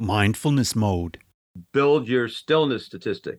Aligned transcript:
mindfulness 0.00 0.74
mode. 0.74 1.18
Build 1.72 2.08
your 2.08 2.26
stillness 2.26 2.86
statistic. 2.86 3.38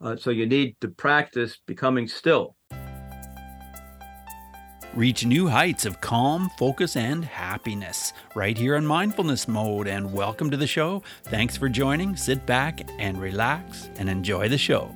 Uh, 0.00 0.16
so 0.16 0.30
you 0.30 0.46
need 0.46 0.74
to 0.80 0.88
practice 0.88 1.58
becoming 1.66 2.08
still. 2.08 2.56
Reach 4.94 5.26
new 5.26 5.48
heights 5.48 5.84
of 5.84 6.00
calm, 6.00 6.50
focus, 6.58 6.96
and 6.96 7.24
happiness 7.24 8.14
right 8.34 8.56
here 8.56 8.76
on 8.76 8.86
Mindfulness 8.86 9.46
Mode. 9.46 9.86
And 9.86 10.12
welcome 10.12 10.50
to 10.50 10.56
the 10.56 10.66
show. 10.66 11.02
Thanks 11.24 11.58
for 11.58 11.68
joining. 11.68 12.16
Sit 12.16 12.46
back 12.46 12.88
and 12.98 13.20
relax 13.20 13.90
and 13.98 14.08
enjoy 14.08 14.48
the 14.48 14.58
show. 14.58 14.90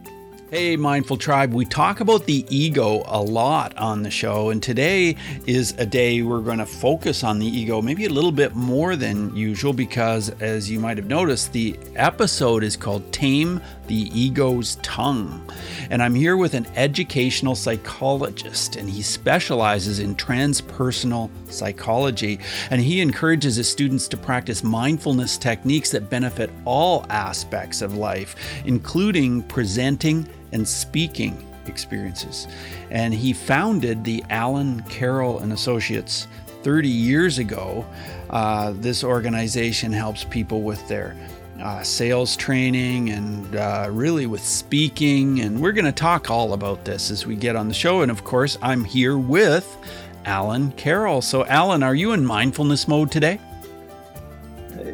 Hey, 0.52 0.76
Mindful 0.76 1.16
Tribe, 1.16 1.54
we 1.54 1.64
talk 1.64 2.00
about 2.00 2.26
the 2.26 2.44
ego 2.54 3.04
a 3.06 3.22
lot 3.22 3.74
on 3.78 4.02
the 4.02 4.10
show, 4.10 4.50
and 4.50 4.62
today 4.62 5.16
is 5.46 5.74
a 5.78 5.86
day 5.86 6.20
we're 6.20 6.42
going 6.42 6.58
to 6.58 6.66
focus 6.66 7.24
on 7.24 7.38
the 7.38 7.46
ego 7.46 7.80
maybe 7.80 8.04
a 8.04 8.10
little 8.10 8.30
bit 8.30 8.54
more 8.54 8.94
than 8.94 9.34
usual 9.34 9.72
because, 9.72 10.28
as 10.42 10.70
you 10.70 10.78
might 10.78 10.98
have 10.98 11.06
noticed, 11.06 11.54
the 11.54 11.78
episode 11.96 12.64
is 12.64 12.76
called 12.76 13.10
Tame 13.14 13.62
the 13.86 14.10
Ego's 14.12 14.76
Tongue. 14.82 15.43
And 15.88 16.02
I'm 16.02 16.14
here 16.14 16.36
with 16.36 16.52
an 16.52 16.66
educational 16.76 17.54
psychologist, 17.54 18.76
and 18.76 18.90
he 18.90 19.00
specializes 19.00 20.00
in 20.00 20.14
transpersonal 20.16 21.30
psychology. 21.50 22.38
And 22.71 22.82
he 22.82 23.00
encourages 23.00 23.57
his 23.57 23.71
students 23.71 24.07
to 24.08 24.18
practice 24.18 24.62
mindfulness 24.62 25.38
techniques 25.38 25.90
that 25.93 26.10
benefit 26.10 26.50
all 26.66 27.07
aspects 27.08 27.80
of 27.80 27.96
life, 27.96 28.36
including 28.66 29.43
presenting 29.44 30.29
and 30.52 30.66
speaking 30.66 31.46
experiences. 31.66 32.48
And 32.91 33.14
he 33.14 33.33
founded 33.33 34.05
the 34.05 34.24
Alan 34.30 34.83
Carroll 34.83 35.38
and 35.41 35.52
Associates 35.52 36.27
30 36.62 36.88
years 36.88 37.38
ago. 37.38 37.84
Uh, 38.30 38.72
this 38.77 39.05
organization 39.05 39.92
helps 39.92 40.24
people 40.24 40.62
with 40.62 40.86
their 40.88 41.16
uh, 41.60 41.83
sales 41.83 42.36
training 42.36 43.10
and 43.10 43.56
uh, 43.56 43.88
really 43.91 44.27
with 44.27 44.42
speaking. 44.42 45.40
And 45.40 45.60
we're 45.60 45.72
going 45.72 45.84
to 45.84 45.92
talk 45.92 46.30
all 46.30 46.52
about 46.52 46.84
this 46.84 47.10
as 47.10 47.27
we 47.27 47.36
get 47.36 47.56
on 47.56 47.68
the 47.68 47.74
show. 47.74 48.02
And 48.02 48.10
of 48.10 48.24
course, 48.24 48.58
I'm 48.62 48.84
here 48.84 49.18
with 49.18 49.77
Alan 50.24 50.72
Carroll. 50.72 51.22
So, 51.22 51.44
Alan, 51.46 51.82
are 51.82 51.94
you 51.94 52.12
in 52.12 52.24
mindfulness 52.24 52.88
mode 52.88 53.10
today? 53.10 53.38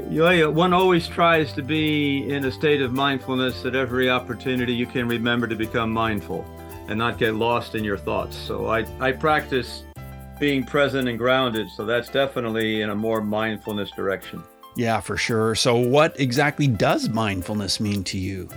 One 0.08 0.72
always 0.72 1.06
tries 1.06 1.52
to 1.52 1.62
be 1.62 2.28
in 2.30 2.44
a 2.44 2.52
state 2.52 2.80
of 2.80 2.92
mindfulness 2.92 3.64
at 3.64 3.74
every 3.74 4.08
opportunity 4.08 4.74
you 4.74 4.86
can 4.86 5.06
remember 5.06 5.46
to 5.46 5.56
become 5.56 5.90
mindful 5.90 6.44
and 6.88 6.98
not 6.98 7.18
get 7.18 7.34
lost 7.34 7.74
in 7.74 7.84
your 7.84 7.98
thoughts. 7.98 8.36
So 8.36 8.68
I, 8.68 8.86
I 9.00 9.12
practice 9.12 9.84
being 10.38 10.64
present 10.64 11.08
and 11.08 11.18
grounded. 11.18 11.68
So 11.70 11.84
that's 11.84 12.08
definitely 12.08 12.82
in 12.82 12.90
a 12.90 12.94
more 12.94 13.20
mindfulness 13.20 13.90
direction. 13.90 14.42
Yeah, 14.76 15.00
for 15.00 15.16
sure. 15.16 15.54
So, 15.56 15.76
what 15.76 16.18
exactly 16.20 16.68
does 16.68 17.08
mindfulness 17.08 17.80
mean 17.80 18.04
to 18.04 18.18
you? 18.18 18.48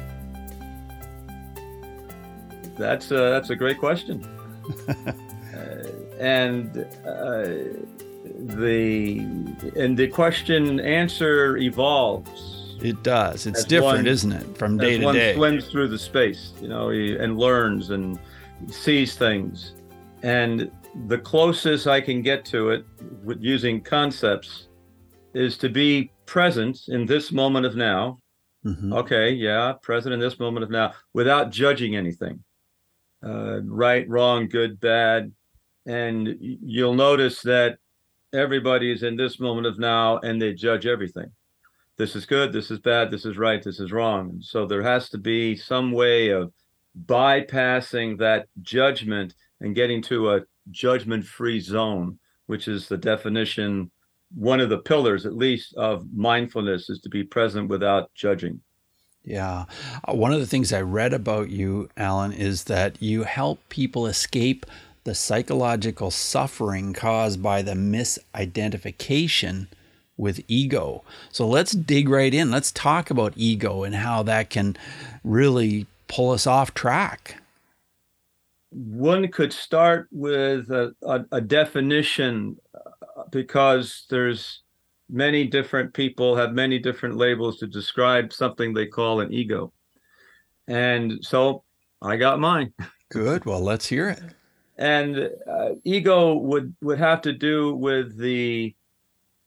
That's 2.77 3.09
a, 3.09 3.15
that's 3.15 3.49
a 3.49 3.55
great 3.55 3.79
question. 3.79 4.23
uh, 4.87 5.13
and 6.19 6.77
uh, 7.07 7.45
the 8.47 9.19
and 9.75 9.97
the 9.97 10.07
question 10.07 10.79
answer 10.79 11.57
evolves. 11.57 12.77
It 12.81 13.03
does. 13.03 13.45
It's 13.45 13.63
different, 13.63 13.97
one, 13.97 14.07
isn't 14.07 14.31
it, 14.31 14.57
from 14.57 14.77
day 14.77 14.97
to 14.97 15.05
one 15.05 15.15
day? 15.15 15.35
Swims 15.35 15.67
through 15.67 15.89
the 15.89 15.99
space, 15.99 16.53
you 16.61 16.67
know, 16.67 16.89
and 16.89 17.37
learns 17.37 17.91
and 17.91 18.17
sees 18.69 19.15
things, 19.15 19.73
and 20.23 20.71
the 21.07 21.17
closest 21.17 21.87
I 21.87 22.01
can 22.01 22.21
get 22.21 22.43
to 22.45 22.71
it 22.71 22.85
with 23.23 23.41
using 23.41 23.81
concepts 23.81 24.67
is 25.33 25.57
to 25.57 25.69
be 25.69 26.11
present 26.25 26.87
in 26.87 27.05
this 27.05 27.31
moment 27.31 27.65
of 27.65 27.75
now. 27.75 28.19
Mm-hmm. 28.65 28.93
Okay, 28.93 29.31
yeah, 29.31 29.73
present 29.81 30.13
in 30.13 30.19
this 30.19 30.39
moment 30.39 30.63
of 30.63 30.69
now 30.69 30.93
without 31.13 31.49
judging 31.49 31.95
anything. 31.95 32.43
Uh, 33.23 33.61
right, 33.63 34.07
wrong, 34.09 34.47
good, 34.47 34.79
bad. 34.79 35.31
And 35.85 36.37
you'll 36.39 36.93
notice 36.93 37.41
that 37.41 37.77
everybody 38.33 38.91
is 38.91 39.03
in 39.03 39.15
this 39.15 39.39
moment 39.39 39.67
of 39.67 39.79
now 39.79 40.17
and 40.19 40.41
they 40.41 40.53
judge 40.53 40.85
everything. 40.85 41.31
This 41.97 42.15
is 42.15 42.25
good, 42.25 42.53
this 42.53 42.71
is 42.71 42.79
bad, 42.79 43.11
this 43.11 43.25
is 43.25 43.37
right, 43.37 43.61
this 43.61 43.79
is 43.79 43.91
wrong. 43.91 44.39
So 44.41 44.65
there 44.65 44.81
has 44.81 45.09
to 45.09 45.17
be 45.17 45.55
some 45.55 45.91
way 45.91 46.29
of 46.29 46.51
bypassing 47.05 48.17
that 48.19 48.47
judgment 48.61 49.35
and 49.59 49.75
getting 49.75 50.01
to 50.03 50.31
a 50.31 50.41
judgment 50.71 51.25
free 51.25 51.59
zone, 51.59 52.17
which 52.47 52.67
is 52.67 52.87
the 52.87 52.97
definition, 52.97 53.91
one 54.33 54.59
of 54.59 54.69
the 54.69 54.79
pillars 54.79 55.25
at 55.25 55.35
least 55.35 55.75
of 55.75 56.05
mindfulness 56.13 56.89
is 56.89 56.99
to 57.01 57.09
be 57.09 57.23
present 57.23 57.69
without 57.69 58.13
judging. 58.13 58.61
Yeah. 59.23 59.65
Uh, 60.03 60.13
one 60.13 60.33
of 60.33 60.39
the 60.39 60.47
things 60.47 60.73
I 60.73 60.81
read 60.81 61.13
about 61.13 61.49
you, 61.49 61.89
Alan, 61.97 62.31
is 62.31 62.63
that 62.65 63.01
you 63.01 63.23
help 63.23 63.59
people 63.69 64.07
escape 64.07 64.65
the 65.03 65.15
psychological 65.15 66.11
suffering 66.11 66.93
caused 66.93 67.41
by 67.41 67.61
the 67.61 67.73
misidentification 67.73 69.67
with 70.17 70.41
ego. 70.47 71.03
So 71.31 71.47
let's 71.47 71.71
dig 71.71 72.07
right 72.07 72.33
in. 72.33 72.51
Let's 72.51 72.71
talk 72.71 73.09
about 73.09 73.33
ego 73.35 73.83
and 73.83 73.95
how 73.95 74.21
that 74.23 74.49
can 74.49 74.77
really 75.23 75.87
pull 76.07 76.31
us 76.31 76.45
off 76.45 76.73
track. 76.73 77.37
One 78.69 79.27
could 79.29 79.51
start 79.51 80.07
with 80.11 80.69
a, 80.69 80.93
a, 81.03 81.25
a 81.31 81.41
definition 81.41 82.57
uh, 82.73 83.23
because 83.31 84.05
there's 84.09 84.61
many 85.09 85.45
different 85.45 85.93
people 85.93 86.35
have 86.35 86.53
many 86.53 86.79
different 86.79 87.17
labels 87.17 87.57
to 87.57 87.67
describe 87.67 88.31
something 88.31 88.73
they 88.73 88.85
call 88.85 89.19
an 89.19 89.33
ego. 89.33 89.73
And 90.67 91.19
so 91.21 91.63
I 92.01 92.15
got 92.15 92.39
mine. 92.39 92.73
Good. 93.09 93.43
Well, 93.45 93.59
let's 93.59 93.87
hear 93.87 94.07
it 94.07 94.21
and 94.81 95.29
uh, 95.47 95.69
ego 95.85 96.33
would 96.33 96.75
would 96.81 96.97
have 96.97 97.21
to 97.21 97.31
do 97.33 97.75
with 97.75 98.17
the 98.17 98.75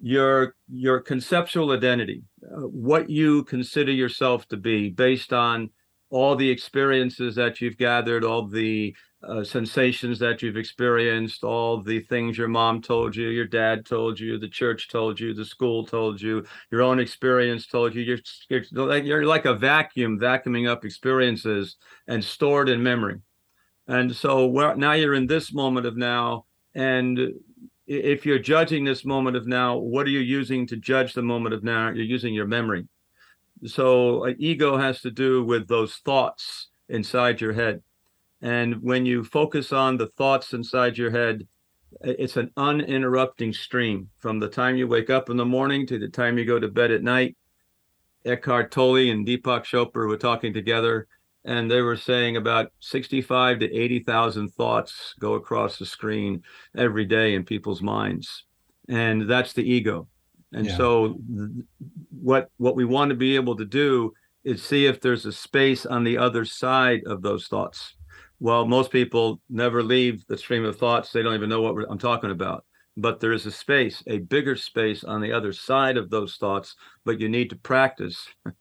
your 0.01 0.55
your 0.69 1.01
conceptual 1.01 1.73
identity 1.73 2.23
uh, 2.45 2.61
what 2.61 3.11
you 3.11 3.43
consider 3.45 3.91
yourself 3.91 4.47
to 4.47 4.57
be 4.57 4.91
based 4.91 5.33
on 5.33 5.71
all 6.11 6.37
the 6.37 6.49
experiences 6.49 7.35
that 7.35 7.61
you've 7.61 7.77
gathered 7.77 8.25
all 8.25 8.47
the 8.47 8.95
uh, 9.27 9.43
sensations 9.43 10.21
that 10.21 10.41
you've 10.41 10.57
experienced 10.57 11.43
all 11.43 11.83
the 11.83 11.99
things 12.01 12.39
your 12.39 12.47
mom 12.49 12.81
told 12.81 13.17
you 13.17 13.29
your 13.31 13.47
dad 13.47 13.85
told 13.85 14.21
you 14.21 14.39
the 14.39 14.49
church 14.49 14.89
told 14.89 15.19
you 15.19 15.35
the 15.35 15.45
school 15.45 15.85
told 15.85 16.21
you 16.21 16.45
your 16.71 16.83
own 16.83 17.01
experience 17.01 17.67
told 17.67 17.93
you 17.93 18.03
you're, 18.03 18.21
you're, 18.71 18.99
you're 18.99 19.27
like 19.27 19.47
a 19.47 19.55
vacuum 19.55 20.17
vacuuming 20.21 20.69
up 20.69 20.85
experiences 20.85 21.77
and 22.07 22.23
stored 22.23 22.69
in 22.69 22.81
memory 22.81 23.19
and 23.87 24.15
so 24.15 24.75
now 24.77 24.93
you're 24.93 25.15
in 25.15 25.27
this 25.27 25.53
moment 25.53 25.87
of 25.87 25.97
now. 25.97 26.47
And 26.75 27.35
if 27.87 28.25
you're 28.25 28.39
judging 28.39 28.85
this 28.85 29.05
moment 29.05 29.37
of 29.37 29.47
now, 29.47 29.77
what 29.77 30.07
are 30.07 30.11
you 30.11 30.21
using 30.21 30.67
to 30.69 30.77
judge 30.77 31.13
the 31.13 31.23
moment 31.23 31.55
of 31.55 31.63
now? 31.63 31.91
You're 31.91 32.05
using 32.05 32.35
your 32.35 32.47
memory. 32.47 32.89
So 33.67 34.27
uh, 34.27 34.33
ego 34.39 34.77
has 34.77 35.01
to 35.03 35.11
do 35.11 35.45
with 35.45 35.69
those 35.69 35.97
thoughts 35.97 36.69
inside 36.89 37.41
your 37.41 37.53
head. 37.53 37.83
And 38.43 38.83
when 38.83 39.07
you 39.07 39.25
focus 39.25 39.73
on 39.73 39.97
the 39.97 40.09
thoughts 40.09 40.53
inside 40.53 40.99
your 40.99 41.11
head, 41.11 41.47
it's 42.01 42.37
an 42.37 42.51
uninterrupting 42.57 43.55
stream 43.55 44.11
from 44.19 44.41
the 44.41 44.49
time 44.49 44.77
you 44.77 44.89
wake 44.89 45.11
up 45.11 45.31
in 45.31 45.37
the 45.37 45.45
morning 45.45 45.87
to 45.87 45.99
the 45.99 46.09
time 46.09 46.37
you 46.37 46.45
go 46.45 46.59
to 46.59 46.69
bed 46.69 46.91
at 46.91 47.03
night. 47.03 47.37
Eckhart 48.25 48.71
Tolle 48.71 49.11
and 49.11 49.27
Deepak 49.27 49.65
Chopra 49.65 50.09
were 50.09 50.17
talking 50.17 50.53
together 50.53 51.07
and 51.45 51.71
they 51.71 51.83
were 51.83 51.97
saying 51.97 52.37
about 52.37 52.73
65 52.81 53.61
to 53.61 53.75
80,000 53.75 54.49
thoughts 54.49 55.15
go 55.21 55.35
across 55.35 55.79
the 55.79 55.87
screen 55.87 56.43
every 56.77 57.05
day 57.05 57.35
in 57.35 57.45
people's 57.45 57.83
minds. 57.83 58.45
And 58.89 59.29
that's 59.29 59.53
the 59.53 59.63
ego. 59.63 60.09
And 60.53 60.67
yeah. 60.67 60.77
so 60.77 61.19
what 62.11 62.49
what 62.59 62.77
we 62.77 62.85
want 62.85 63.11
to 63.11 63.17
be 63.17 63.35
able 63.35 63.57
to 63.57 63.65
do 63.65 64.13
is 64.45 64.63
see 64.63 64.87
if 64.87 65.01
there's 65.01 65.27
a 65.27 65.33
space 65.33 65.85
on 65.85 66.05
the 66.05 66.17
other 66.17 66.45
side 66.45 67.03
of 67.07 67.23
those 67.23 67.49
thoughts. 67.49 67.95
Well 68.41 68.65
most 68.65 68.91
people 68.91 69.41
never 69.51 69.83
leave 69.83 70.25
the 70.29 70.39
stream 70.39 70.65
of 70.65 70.79
thoughts. 70.79 71.13
They 71.13 71.23
don't 71.23 71.35
even 71.35 71.49
know 71.49 71.61
what 71.61 71.87
i'm 71.91 71.99
talking 71.99 72.31
about. 72.31 72.65
But 72.97 73.19
there 73.19 73.33
is 73.33 73.47
a 73.47 73.51
space 73.51 74.03
a 74.07 74.19
bigger 74.19 74.55
space 74.55 75.03
on 75.03 75.21
the 75.21 75.33
other 75.33 75.53
side 75.53 75.97
of 75.97 76.09
those 76.09 76.37
thoughts 76.37 76.77
but 77.05 77.21
you 77.21 77.29
need 77.29 77.51
to 77.51 77.57
practice. 77.57 78.27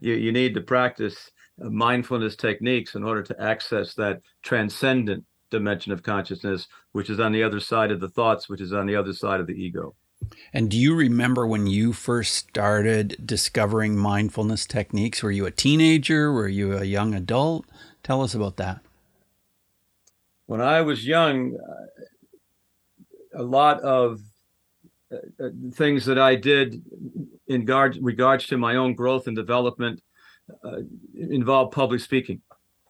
You, 0.00 0.14
you 0.14 0.32
need 0.32 0.54
to 0.54 0.62
practice 0.62 1.30
Uh, 1.64 1.70
mindfulness 1.70 2.36
techniques 2.36 2.96
in 2.96 3.02
order 3.02 3.22
to 3.22 3.40
access 3.40 3.94
that 3.94 4.20
transcendent 4.42 5.24
dimension 5.50 5.90
of 5.90 6.02
consciousness, 6.02 6.66
which 6.92 7.08
is 7.08 7.18
on 7.18 7.32
the 7.32 7.42
other 7.42 7.60
side 7.60 7.90
of 7.90 7.98
the 7.98 8.10
thoughts, 8.10 8.46
which 8.48 8.60
is 8.60 8.74
on 8.74 8.84
the 8.84 8.94
other 8.94 9.14
side 9.14 9.40
of 9.40 9.46
the 9.46 9.54
ego. 9.54 9.94
And 10.52 10.70
do 10.70 10.76
you 10.76 10.94
remember 10.94 11.46
when 11.46 11.66
you 11.66 11.94
first 11.94 12.34
started 12.34 13.16
discovering 13.24 13.96
mindfulness 13.96 14.66
techniques? 14.66 15.22
Were 15.22 15.30
you 15.30 15.46
a 15.46 15.50
teenager? 15.50 16.30
Were 16.30 16.48
you 16.48 16.76
a 16.76 16.84
young 16.84 17.14
adult? 17.14 17.64
Tell 18.02 18.22
us 18.22 18.34
about 18.34 18.56
that. 18.56 18.80
When 20.46 20.60
I 20.60 20.82
was 20.82 21.06
young, 21.06 21.56
uh, 21.56 23.40
a 23.40 23.42
lot 23.42 23.80
of 23.80 24.20
uh, 25.10 25.16
uh, 25.42 25.48
things 25.72 26.04
that 26.04 26.18
I 26.18 26.34
did 26.34 26.82
in 27.48 27.60
regard, 27.60 27.98
regards 28.00 28.46
to 28.48 28.58
my 28.58 28.76
own 28.76 28.94
growth 28.94 29.26
and 29.26 29.36
development 29.36 30.02
uh, 30.64 30.78
involved 31.14 31.72
public 31.72 32.00
speaking. 32.00 32.40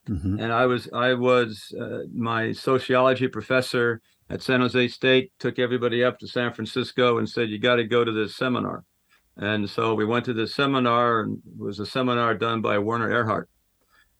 Mm-hmm. 0.08 0.38
And 0.38 0.52
I 0.52 0.66
was 0.66 0.88
I 0.92 1.14
was 1.14 1.74
uh, 1.80 2.00
my 2.14 2.52
sociology 2.52 3.28
professor 3.28 4.00
at 4.30 4.42
San 4.42 4.60
Jose 4.60 4.88
State 4.88 5.32
took 5.38 5.58
everybody 5.58 6.04
up 6.04 6.18
to 6.18 6.28
San 6.28 6.52
Francisco 6.52 7.18
and 7.18 7.28
said 7.28 7.48
you 7.48 7.58
got 7.58 7.76
to 7.76 7.84
go 7.84 8.04
to 8.04 8.12
this 8.12 8.36
seminar. 8.36 8.84
And 9.36 9.68
so 9.68 9.94
we 9.94 10.04
went 10.04 10.24
to 10.26 10.32
this 10.32 10.54
seminar 10.54 11.20
and 11.20 11.38
it 11.38 11.58
was 11.58 11.78
a 11.80 11.86
seminar 11.86 12.34
done 12.34 12.62
by 12.62 12.78
Werner 12.78 13.10
Erhard 13.10 13.46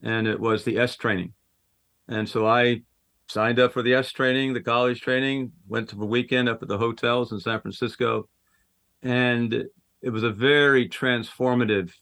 and 0.02 0.26
it 0.26 0.38
was 0.38 0.64
the 0.64 0.78
est 0.78 1.00
training. 1.00 1.32
And 2.08 2.28
so 2.28 2.46
I 2.46 2.82
signed 3.28 3.58
up 3.58 3.72
for 3.72 3.82
the 3.82 3.94
est 3.94 4.14
training, 4.14 4.54
the 4.54 4.60
college 4.60 5.00
training, 5.00 5.52
went 5.68 5.88
to 5.90 5.96
the 5.96 6.04
weekend 6.04 6.48
up 6.48 6.62
at 6.62 6.68
the 6.68 6.78
hotels 6.78 7.32
in 7.32 7.40
San 7.40 7.60
Francisco. 7.60 8.28
And 9.02 9.66
it 10.02 10.10
was 10.10 10.22
a 10.22 10.30
very 10.30 10.88
transformative 10.88 11.92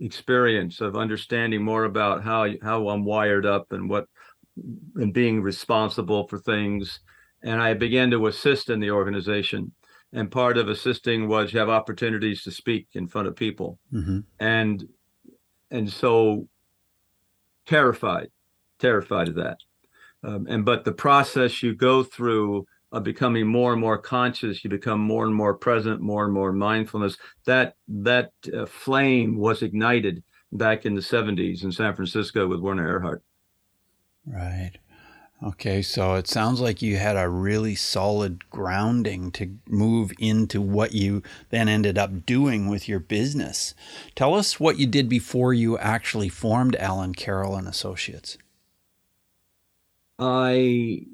experience 0.00 0.80
of 0.80 0.96
understanding 0.96 1.62
more 1.62 1.84
about 1.84 2.24
how 2.24 2.48
how 2.62 2.88
I'm 2.88 3.04
wired 3.04 3.46
up 3.46 3.72
and 3.72 3.88
what 3.88 4.06
and 4.96 5.12
being 5.12 5.42
responsible 5.42 6.26
for 6.28 6.38
things. 6.38 7.00
And 7.42 7.60
I 7.60 7.74
began 7.74 8.10
to 8.10 8.26
assist 8.26 8.70
in 8.70 8.80
the 8.80 8.90
organization. 8.90 9.72
And 10.12 10.30
part 10.30 10.58
of 10.58 10.68
assisting 10.68 11.28
was 11.28 11.52
you 11.52 11.60
have 11.60 11.68
opportunities 11.68 12.42
to 12.42 12.50
speak 12.50 12.88
in 12.94 13.06
front 13.06 13.28
of 13.28 13.36
people. 13.36 13.78
Mm-hmm. 13.92 14.20
And 14.40 14.84
and 15.70 15.90
so 15.90 16.48
terrified, 17.66 18.30
terrified 18.78 19.28
of 19.28 19.36
that. 19.36 19.58
Um, 20.22 20.46
and 20.48 20.64
but 20.64 20.84
the 20.84 20.92
process 20.92 21.62
you 21.62 21.74
go 21.74 22.02
through 22.02 22.66
of 22.92 23.04
becoming 23.04 23.46
more 23.46 23.72
and 23.72 23.80
more 23.80 23.98
conscious, 23.98 24.64
you 24.64 24.70
become 24.70 25.00
more 25.00 25.24
and 25.24 25.34
more 25.34 25.54
present, 25.54 26.00
more 26.00 26.24
and 26.24 26.34
more 26.34 26.52
mindfulness. 26.52 27.16
That 27.46 27.76
that 27.88 28.32
uh, 28.52 28.66
flame 28.66 29.36
was 29.36 29.62
ignited 29.62 30.22
back 30.52 30.84
in 30.84 30.94
the 30.94 31.00
70s 31.00 31.62
in 31.62 31.70
San 31.70 31.94
Francisco 31.94 32.48
with 32.48 32.60
Werner 32.60 32.98
Erhard. 33.00 33.20
Right. 34.26 34.72
Okay, 35.42 35.80
so 35.80 36.16
it 36.16 36.28
sounds 36.28 36.60
like 36.60 36.82
you 36.82 36.98
had 36.98 37.16
a 37.16 37.28
really 37.28 37.74
solid 37.74 38.50
grounding 38.50 39.30
to 39.32 39.56
move 39.66 40.12
into 40.18 40.60
what 40.60 40.92
you 40.92 41.22
then 41.48 41.66
ended 41.66 41.96
up 41.96 42.26
doing 42.26 42.68
with 42.68 42.86
your 42.88 42.98
business. 42.98 43.74
Tell 44.14 44.34
us 44.34 44.60
what 44.60 44.78
you 44.78 44.86
did 44.86 45.08
before 45.08 45.54
you 45.54 45.78
actually 45.78 46.28
formed 46.28 46.76
Alan 46.76 47.14
Carroll 47.14 47.56
and 47.56 47.66
Associates. 47.66 48.36
I 50.18 51.06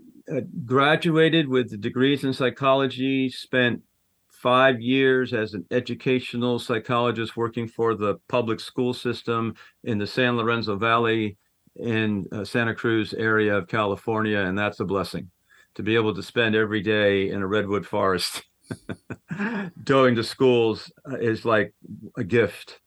graduated 0.65 1.49
with 1.49 1.81
degrees 1.81 2.25
in 2.25 2.33
psychology, 2.33 3.31
spent 3.31 3.83
five 4.31 4.81
years 4.81 5.33
as 5.33 5.55
an 5.55 5.65
educational 5.71 6.59
psychologist 6.59 7.37
working 7.37 7.67
for 7.67 7.95
the 7.95 8.17
public 8.29 8.61
school 8.61 8.93
system 8.93 9.55
in 9.85 9.99
the 9.99 10.07
San 10.07 10.37
Lorenzo 10.37 10.77
Valley 10.77 11.37
in 11.77 12.27
uh, 12.33 12.45
Santa 12.45 12.75
Cruz 12.75 13.13
area 13.15 13.57
of 13.57 13.69
California, 13.69 14.39
and 14.39 14.59
that's 14.59 14.81
a 14.81 14.85
blessing 14.85 15.31
to 15.75 15.83
be 15.83 15.95
able 15.95 16.15
to 16.15 16.23
spend 16.23 16.55
every 16.55 16.81
day 16.81 17.31
in 17.31 17.43
a 17.43 17.47
redwood 17.47 17.87
forest 17.87 18.43
going 19.85 20.15
to 20.15 20.25
schools 20.25 20.91
uh, 21.11 21.17
is 21.17 21.45
like 21.45 21.75
a 22.17 22.25
gift. 22.25 22.81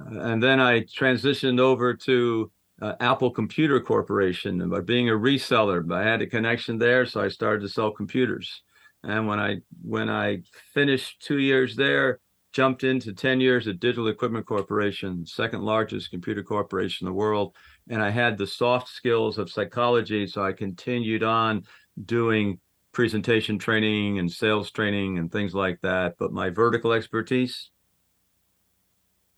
Uh, 0.00 0.20
and 0.20 0.42
then 0.42 0.60
I 0.60 0.80
transitioned 0.80 1.60
over 1.60 1.94
to 1.94 2.50
uh, 2.80 2.94
Apple 3.00 3.30
Computer 3.30 3.80
Corporation 3.80 4.68
by 4.68 4.80
being 4.80 5.08
a 5.08 5.12
reseller. 5.12 5.90
I 5.92 6.02
had 6.02 6.22
a 6.22 6.26
connection 6.26 6.78
there, 6.78 7.04
so 7.06 7.20
I 7.20 7.28
started 7.28 7.62
to 7.62 7.68
sell 7.68 7.90
computers. 7.90 8.62
And 9.02 9.26
when 9.26 9.38
I 9.38 9.58
when 9.82 10.08
I 10.08 10.42
finished 10.74 11.22
two 11.22 11.38
years 11.38 11.76
there, 11.76 12.20
jumped 12.52 12.84
into 12.84 13.12
10 13.12 13.40
years 13.40 13.68
at 13.68 13.80
Digital 13.80 14.08
Equipment 14.08 14.46
Corporation, 14.46 15.24
second 15.24 15.62
largest 15.62 16.10
computer 16.10 16.42
corporation 16.42 17.06
in 17.06 17.12
the 17.12 17.16
world, 17.16 17.54
and 17.88 18.02
I 18.02 18.10
had 18.10 18.36
the 18.36 18.46
soft 18.46 18.88
skills 18.88 19.38
of 19.38 19.50
psychology. 19.50 20.26
So 20.26 20.44
I 20.44 20.52
continued 20.52 21.22
on 21.22 21.64
doing 22.04 22.58
presentation 22.92 23.58
training 23.58 24.18
and 24.18 24.30
sales 24.30 24.70
training 24.70 25.18
and 25.18 25.30
things 25.30 25.54
like 25.54 25.80
that. 25.82 26.16
But 26.18 26.32
my 26.32 26.50
vertical 26.50 26.92
expertise 26.92 27.70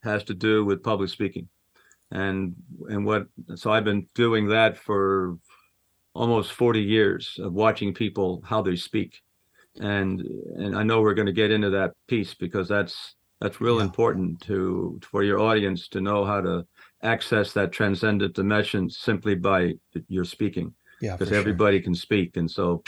has 0.03 0.25
to 0.25 0.35
do 0.35 0.65
with 0.65 0.83
public 0.83 1.11
speaking. 1.11 1.49
And 2.13 2.55
and 2.89 3.05
what 3.05 3.27
so 3.55 3.73
I've 3.73 3.85
been 3.85 4.07
doing 4.15 4.49
that 4.49 4.77
for 4.77 5.39
almost 6.15 6.53
40 6.53 6.83
years 6.83 7.39
of 7.43 7.55
watching 7.55 7.95
people 7.95 8.43
how 8.45 8.63
they 8.63 8.77
speak. 8.77 9.23
And 9.81 10.21
and 10.57 10.77
I 10.77 10.83
know 10.83 11.01
we're 11.01 11.15
going 11.15 11.27
to 11.27 11.33
get 11.33 11.51
into 11.51 11.71
that 11.71 11.93
piece 12.07 12.35
because 12.35 12.69
that's 12.69 13.15
that's 13.41 13.61
real 13.61 13.79
yeah. 13.79 13.85
important 13.85 14.41
to 14.43 15.01
for 15.03 15.25
your 15.25 15.41
audience 15.41 15.89
to 15.89 16.01
know 16.01 16.25
how 16.25 16.41
to 16.41 16.67
access 17.03 17.53
that 17.53 17.73
transcendent 17.73 18.35
dimension 18.35 18.89
simply 18.89 19.35
by 19.35 19.73
your 20.09 20.25
speaking. 20.25 20.73
Yeah, 21.01 21.17
because 21.17 21.33
everybody 21.33 21.79
sure. 21.79 21.85
can 21.85 21.95
speak, 21.97 22.37
and 22.37 22.49
so 22.49 22.85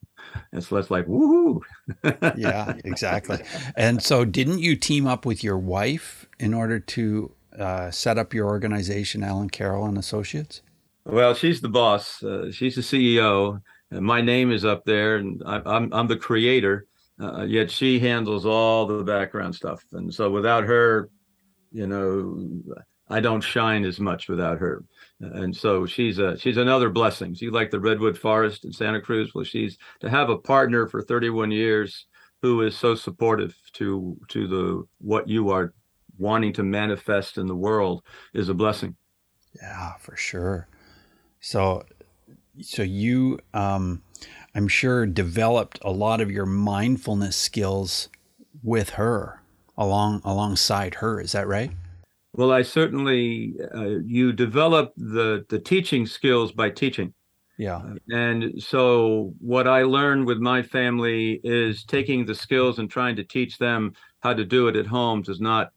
it's 0.52 0.72
less 0.72 0.90
like 0.90 1.06
woohoo. 1.06 1.60
yeah, 2.36 2.74
exactly. 2.84 3.38
And 3.76 4.02
so, 4.02 4.24
didn't 4.24 4.58
you 4.58 4.74
team 4.74 5.06
up 5.06 5.24
with 5.24 5.44
your 5.44 5.58
wife 5.58 6.26
in 6.40 6.54
order 6.54 6.80
to 6.80 7.32
uh, 7.58 7.90
set 7.90 8.18
up 8.18 8.34
your 8.34 8.46
organization, 8.46 9.22
Alan 9.22 9.50
Carroll 9.50 9.86
and 9.86 9.98
Associates? 9.98 10.62
Well, 11.04 11.34
she's 11.34 11.60
the 11.60 11.68
boss. 11.68 12.22
Uh, 12.22 12.50
she's 12.52 12.76
the 12.76 12.82
CEO. 12.82 13.60
And 13.90 14.06
my 14.06 14.22
name 14.22 14.50
is 14.50 14.64
up 14.64 14.84
there, 14.84 15.16
and 15.16 15.42
I, 15.44 15.60
I'm, 15.66 15.92
I'm 15.92 16.06
the 16.06 16.16
creator. 16.16 16.86
Uh, 17.20 17.42
yet 17.42 17.70
she 17.70 18.00
handles 18.00 18.46
all 18.46 18.86
the 18.86 19.04
background 19.04 19.54
stuff, 19.54 19.84
and 19.92 20.12
so 20.12 20.30
without 20.30 20.64
her, 20.64 21.10
you 21.70 21.86
know, 21.86 22.74
I 23.08 23.20
don't 23.20 23.42
shine 23.42 23.84
as 23.84 24.00
much 24.00 24.28
without 24.28 24.58
her. 24.58 24.82
And 25.20 25.54
so 25.54 25.84
she's 25.84 26.18
a 26.18 26.38
she's 26.38 26.56
another 26.56 26.88
blessing. 26.88 27.34
She's 27.34 27.52
like 27.52 27.70
the 27.70 27.78
redwood 27.78 28.18
forest 28.18 28.64
in 28.64 28.72
Santa 28.72 29.00
Cruz. 29.00 29.32
Well, 29.34 29.44
she's 29.44 29.76
to 30.00 30.08
have 30.08 30.30
a 30.30 30.38
partner 30.38 30.88
for 30.88 31.02
31 31.02 31.50
years 31.50 32.06
who 32.40 32.62
is 32.62 32.76
so 32.76 32.94
supportive 32.94 33.54
to 33.74 34.16
to 34.28 34.48
the 34.48 34.82
what 34.98 35.28
you 35.28 35.50
are 35.50 35.74
wanting 36.22 36.52
to 36.54 36.62
manifest 36.62 37.36
in 37.36 37.46
the 37.46 37.54
world 37.54 38.02
is 38.32 38.48
a 38.48 38.54
blessing. 38.54 38.96
Yeah, 39.56 39.94
for 39.98 40.16
sure. 40.16 40.68
So 41.40 41.84
so 42.60 42.82
you 42.82 43.38
um 43.52 44.02
I'm 44.54 44.68
sure 44.68 45.06
developed 45.06 45.78
a 45.82 45.90
lot 45.90 46.20
of 46.20 46.30
your 46.30 46.46
mindfulness 46.46 47.36
skills 47.36 48.08
with 48.62 48.90
her 48.90 49.42
along 49.76 50.22
alongside 50.24 50.94
her. 50.96 51.20
Is 51.20 51.32
that 51.32 51.48
right? 51.48 51.72
Well, 52.34 52.50
I 52.50 52.62
certainly 52.62 53.54
uh, 53.74 53.98
you 54.04 54.32
develop 54.32 54.92
the 54.96 55.44
the 55.48 55.58
teaching 55.58 56.06
skills 56.06 56.52
by 56.52 56.70
teaching. 56.70 57.12
Yeah. 57.58 57.76
Uh, 57.76 57.94
and 58.10 58.62
so 58.62 59.34
what 59.38 59.68
I 59.68 59.82
learned 59.82 60.26
with 60.26 60.38
my 60.38 60.62
family 60.62 61.40
is 61.44 61.84
taking 61.84 62.24
the 62.24 62.34
skills 62.34 62.78
and 62.78 62.90
trying 62.90 63.16
to 63.16 63.24
teach 63.24 63.58
them 63.58 63.92
how 64.20 64.32
to 64.32 64.44
do 64.44 64.68
it 64.68 64.76
at 64.76 64.86
home 64.86 65.22
does 65.22 65.40
not 65.40 65.72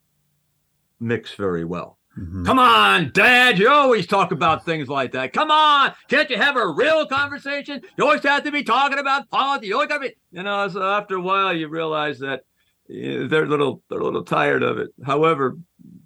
mix 1.00 1.34
very 1.34 1.66
well. 1.66 1.98
Mm-hmm. 2.18 2.46
Come 2.46 2.60
on, 2.60 3.12
Dad. 3.14 3.60
You 3.60 3.70
always 3.70 4.08
talk 4.08 4.32
about 4.32 4.64
things 4.64 4.88
like 4.88 5.12
that. 5.12 5.34
Come 5.34 5.52
on. 5.52 5.94
Can't 6.08 6.30
you 6.30 6.38
have 6.38 6.56
a 6.56 6.66
real 6.66 7.06
conversation? 7.06 7.82
You 7.98 8.06
always 8.06 8.24
have 8.24 8.44
to 8.44 8.52
be 8.52 8.64
talking 8.64 9.00
about 9.00 9.30
politics. 9.30 9.68
You 9.68 9.74
always 9.74 9.90
got 9.90 9.96
to 9.96 10.10
be, 10.10 10.16
you 10.32 10.44
know, 10.44 10.68
so 10.70 10.82
after 10.82 11.16
a 11.16 11.22
while 11.22 11.54
you 11.54 11.68
realize 11.68 12.20
that 12.20 12.44
they're 12.88 13.44
a 13.44 13.50
little 13.50 13.82
they're 13.90 14.00
a 14.00 14.04
little 14.04 14.24
tired 14.24 14.64
of 14.64 14.78
it. 14.78 14.92
However, 15.06 15.58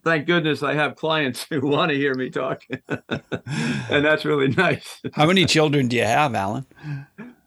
thank 0.04 0.26
goodness 0.26 0.64
I 0.64 0.74
have 0.74 0.96
clients 0.96 1.44
who 1.50 1.62
want 1.62 1.92
to 1.92 1.98
hear 1.98 2.16
me 2.16 2.30
talk, 2.30 2.64
and 2.90 4.06
that's 4.06 4.26
really 4.26 4.48
nice. 4.48 5.02
How 5.14 5.26
many 5.26 5.46
children 5.46 5.88
do 5.88 5.98
you 5.98 6.06
have, 6.06 6.36
Alan? 6.36 6.66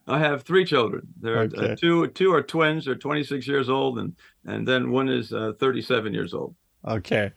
I 0.07 0.19
have 0.19 0.43
three 0.43 0.65
children. 0.65 1.07
There 1.21 1.37
are 1.37 1.45
okay. 1.45 1.73
uh, 1.73 1.77
two 1.77 2.09
two 2.09 2.33
are 2.33 2.43
twins. 2.43 2.85
They're 2.85 2.95
26 2.95 3.47
years 3.47 3.71
old, 3.71 3.99
and 3.99 4.15
and 4.45 4.67
then 4.67 4.91
one 4.91 5.09
is 5.09 5.33
uh, 5.33 5.53
37 5.59 6.13
years 6.13 6.35
old. 6.35 6.55
Okay. 6.87 7.33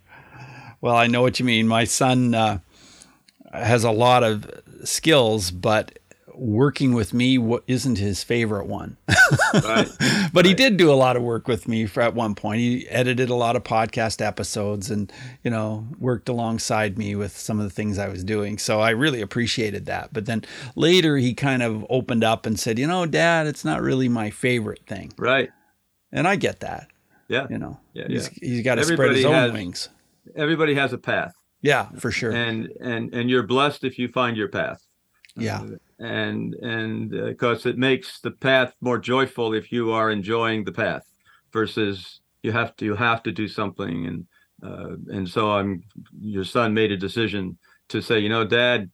Well, 0.81 0.95
I 0.95 1.07
know 1.07 1.21
what 1.21 1.39
you 1.39 1.45
mean. 1.45 1.67
My 1.67 1.83
son 1.83 2.33
uh, 2.33 2.59
has 3.51 3.83
a 3.83 3.91
lot 3.91 4.23
of 4.23 4.49
skills, 4.83 5.51
but 5.51 5.97
working 6.37 6.93
with 6.93 7.13
me 7.13 7.39
isn't 7.67 7.97
his 7.97 8.23
favorite 8.23 8.67
one. 8.67 8.97
right. 9.53 9.89
But 10.33 10.43
right. 10.43 10.45
he 10.45 10.53
did 10.53 10.75
do 10.75 10.91
a 10.91 10.95
lot 10.95 11.15
of 11.15 11.23
work 11.23 11.47
with 11.47 11.67
me 11.67 11.85
for, 11.85 12.01
at 12.01 12.13
one 12.13 12.35
point. 12.35 12.59
He 12.59 12.87
edited 12.89 13.29
a 13.29 13.35
lot 13.35 13.55
of 13.55 13.63
podcast 13.63 14.21
episodes 14.25 14.91
and, 14.91 15.11
you 15.43 15.51
know, 15.51 15.87
worked 15.97 16.27
alongside 16.27 16.97
me 16.97 17.15
with 17.15 17.37
some 17.37 17.57
of 17.57 17.63
the 17.63 17.69
things 17.69 17.97
I 17.97 18.09
was 18.09 18.23
doing. 18.23 18.57
So 18.57 18.81
I 18.81 18.89
really 18.89 19.21
appreciated 19.21 19.85
that. 19.85 20.09
But 20.11 20.25
then 20.25 20.43
later 20.75 21.17
he 21.17 21.33
kind 21.33 21.63
of 21.63 21.85
opened 21.89 22.23
up 22.23 22.45
and 22.45 22.59
said, 22.59 22.77
you 22.77 22.87
know, 22.87 23.05
dad, 23.05 23.47
it's 23.47 23.63
not 23.63 23.81
really 23.81 24.09
my 24.09 24.29
favorite 24.29 24.85
thing. 24.85 25.13
Right. 25.17 25.51
And 26.11 26.27
I 26.27 26.35
get 26.35 26.59
that. 26.59 26.89
Yeah. 27.27 27.47
You 27.49 27.57
know, 27.57 27.79
yeah, 27.93 28.07
he's, 28.07 28.29
yeah. 28.41 28.47
he's 28.47 28.63
got 28.63 28.75
to 28.75 28.83
spread 28.83 29.15
his 29.15 29.25
own 29.25 29.33
has, 29.33 29.51
wings. 29.51 29.89
Everybody 30.35 30.75
has 30.75 30.93
a 30.93 30.97
path. 30.97 31.33
Yeah, 31.61 31.89
for 31.97 32.11
sure. 32.11 32.31
And, 32.31 32.69
and, 32.79 33.13
and 33.13 33.29
you're 33.29 33.43
blessed 33.43 33.83
if 33.83 33.97
you 33.97 34.07
find 34.09 34.37
your 34.37 34.49
path. 34.49 34.85
Yeah. 35.35 35.61
Uh, 35.61 35.67
and 35.99 36.53
and 36.55 37.09
because 37.09 37.65
uh, 37.65 37.69
it 37.69 37.77
makes 37.77 38.19
the 38.19 38.31
path 38.31 38.73
more 38.81 38.97
joyful 38.97 39.53
if 39.53 39.71
you 39.71 39.91
are 39.91 40.11
enjoying 40.11 40.63
the 40.63 40.71
path 40.71 41.03
versus 41.53 42.19
you 42.43 42.51
have 42.51 42.75
to 42.75 42.85
you 42.85 42.95
have 42.95 43.23
to 43.23 43.31
do 43.31 43.47
something 43.47 44.05
and 44.05 44.27
uh, 44.63 44.95
and 45.15 45.27
so 45.27 45.51
i'm 45.51 45.83
your 46.19 46.43
son 46.43 46.73
made 46.73 46.91
a 46.91 46.97
decision 46.97 47.57
to 47.87 48.01
say 48.01 48.19
you 48.19 48.27
know 48.27 48.43
dad 48.43 48.91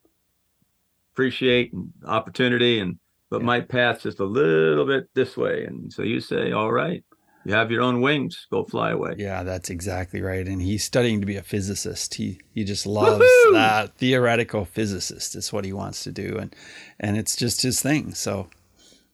appreciate 1.13 1.71
opportunity 2.05 2.79
and 2.79 2.99
but 3.31 3.41
yeah. 3.41 3.47
my 3.47 3.59
path's 3.59 4.03
just 4.03 4.19
a 4.19 4.25
little 4.25 4.85
bit 4.85 5.09
this 5.15 5.35
way 5.35 5.65
and 5.65 5.91
so 5.91 6.03
you 6.03 6.19
say 6.19 6.51
all 6.51 6.71
right 6.71 7.03
you 7.45 7.53
have 7.53 7.71
your 7.71 7.81
own 7.81 8.01
wings 8.01 8.47
go 8.51 8.63
fly 8.63 8.91
away. 8.91 9.15
Yeah 9.17 9.43
that's 9.43 9.69
exactly 9.69 10.21
right 10.21 10.47
and 10.47 10.61
he's 10.61 10.83
studying 10.83 11.19
to 11.21 11.25
be 11.25 11.35
a 11.35 11.43
physicist. 11.43 12.15
He 12.15 12.39
he 12.53 12.63
just 12.63 12.85
loves 12.85 13.19
Woo-hoo! 13.19 13.53
that. 13.53 13.93
Theoretical 13.97 14.65
physicist 14.65 15.35
is 15.35 15.51
what 15.51 15.65
he 15.65 15.73
wants 15.73 16.03
to 16.03 16.11
do 16.11 16.37
and 16.37 16.55
and 16.99 17.17
it's 17.17 17.35
just 17.35 17.61
his 17.61 17.81
thing 17.81 18.13
so 18.13 18.47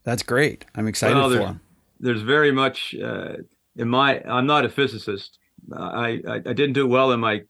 that's 0.03 0.23
great. 0.23 0.65
I'm 0.75 0.87
excited 0.87 1.17
well, 1.17 1.29
for 1.29 1.39
him. 1.39 1.61
there's 1.99 2.21
very 2.21 2.51
much 2.51 2.95
uh, 2.95 3.33
in 3.75 3.89
my 3.89 4.21
i'm 4.21 4.47
not 4.47 4.65
a 4.65 4.69
physicist. 4.69 5.37
I, 5.73 6.21
I, 6.27 6.35
I 6.35 6.53
didn't 6.53 6.73
do 6.73 6.87
well 6.87 7.11
in 7.11 7.19
my, 7.19 7.41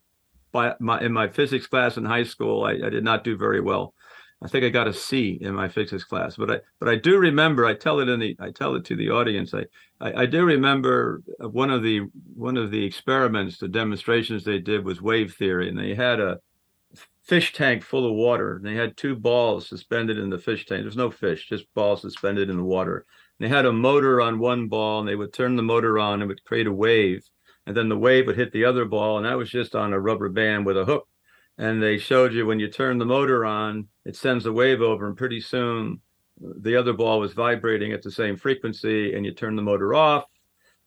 my 0.53 0.99
in 1.01 1.11
my 1.11 1.27
physics 1.27 1.67
class 1.67 1.97
in 1.97 2.05
high 2.05 2.23
school. 2.23 2.63
I, 2.63 2.71
I 2.87 2.89
did 2.89 3.03
not 3.03 3.23
do 3.23 3.37
very 3.37 3.61
well 3.61 3.93
I 4.41 4.47
think 4.47 4.63
I 4.63 4.69
got 4.69 4.87
a 4.87 4.93
C 4.93 5.39
in 5.41 5.55
my 5.55 5.67
physics 5.67 6.03
class, 6.03 6.35
but 6.35 6.51
I 6.51 6.59
but 6.79 6.87
I 6.87 6.95
do 6.95 7.17
remember. 7.17 7.65
I 7.65 7.73
tell 7.73 7.99
it 7.99 8.09
in 8.09 8.19
the 8.19 8.35
I 8.39 8.51
tell 8.51 8.75
it 8.75 8.85
to 8.85 8.95
the 8.95 9.09
audience. 9.09 9.53
I, 9.53 9.65
I, 9.99 10.23
I 10.23 10.25
do 10.27 10.45
remember 10.45 11.23
one 11.39 11.71
of 11.71 11.81
the 11.81 12.01
one 12.35 12.55
of 12.55 12.69
the 12.69 12.85
experiments, 12.85 13.57
the 13.57 13.67
demonstrations 13.67 14.43
they 14.43 14.59
did 14.59 14.85
was 14.85 15.01
wave 15.01 15.33
theory, 15.33 15.69
and 15.69 15.77
they 15.77 15.95
had 15.95 16.19
a 16.19 16.39
fish 17.23 17.51
tank 17.51 17.83
full 17.83 18.05
of 18.05 18.13
water. 18.13 18.57
And 18.57 18.65
they 18.65 18.75
had 18.75 18.95
two 18.95 19.15
balls 19.15 19.67
suspended 19.67 20.17
in 20.17 20.29
the 20.29 20.37
fish 20.37 20.65
tank. 20.65 20.83
There's 20.83 20.95
no 20.95 21.11
fish, 21.11 21.49
just 21.49 21.73
balls 21.73 22.01
suspended 22.01 22.49
in 22.49 22.57
the 22.57 22.63
water. 22.63 23.05
And 23.39 23.49
they 23.49 23.53
had 23.53 23.65
a 23.65 23.73
motor 23.73 24.21
on 24.21 24.39
one 24.39 24.67
ball, 24.67 24.99
and 24.99 25.09
they 25.09 25.15
would 25.15 25.33
turn 25.33 25.55
the 25.55 25.63
motor 25.63 25.97
on, 25.97 26.15
and 26.15 26.23
it 26.23 26.27
would 26.27 26.43
create 26.45 26.67
a 26.67 26.71
wave, 26.71 27.23
and 27.65 27.75
then 27.75 27.89
the 27.89 27.97
wave 27.97 28.27
would 28.27 28.37
hit 28.37 28.51
the 28.51 28.65
other 28.65 28.85
ball, 28.85 29.17
and 29.17 29.25
that 29.25 29.37
was 29.37 29.49
just 29.49 29.75
on 29.75 29.93
a 29.93 29.99
rubber 29.99 30.29
band 30.29 30.65
with 30.65 30.77
a 30.77 30.85
hook 30.85 31.07
and 31.57 31.81
they 31.81 31.97
showed 31.97 32.33
you 32.33 32.45
when 32.45 32.59
you 32.59 32.69
turn 32.69 32.97
the 32.97 33.05
motor 33.05 33.45
on, 33.45 33.87
it 34.05 34.15
sends 34.15 34.45
a 34.45 34.51
wave 34.51 34.81
over, 34.81 35.07
and 35.07 35.17
pretty 35.17 35.41
soon 35.41 36.01
the 36.39 36.75
other 36.75 36.93
ball 36.93 37.19
was 37.19 37.33
vibrating 37.33 37.91
at 37.93 38.03
the 38.03 38.11
same 38.11 38.37
frequency, 38.37 39.13
and 39.13 39.25
you 39.25 39.33
turn 39.33 39.55
the 39.55 39.61
motor 39.61 39.93
off, 39.93 40.25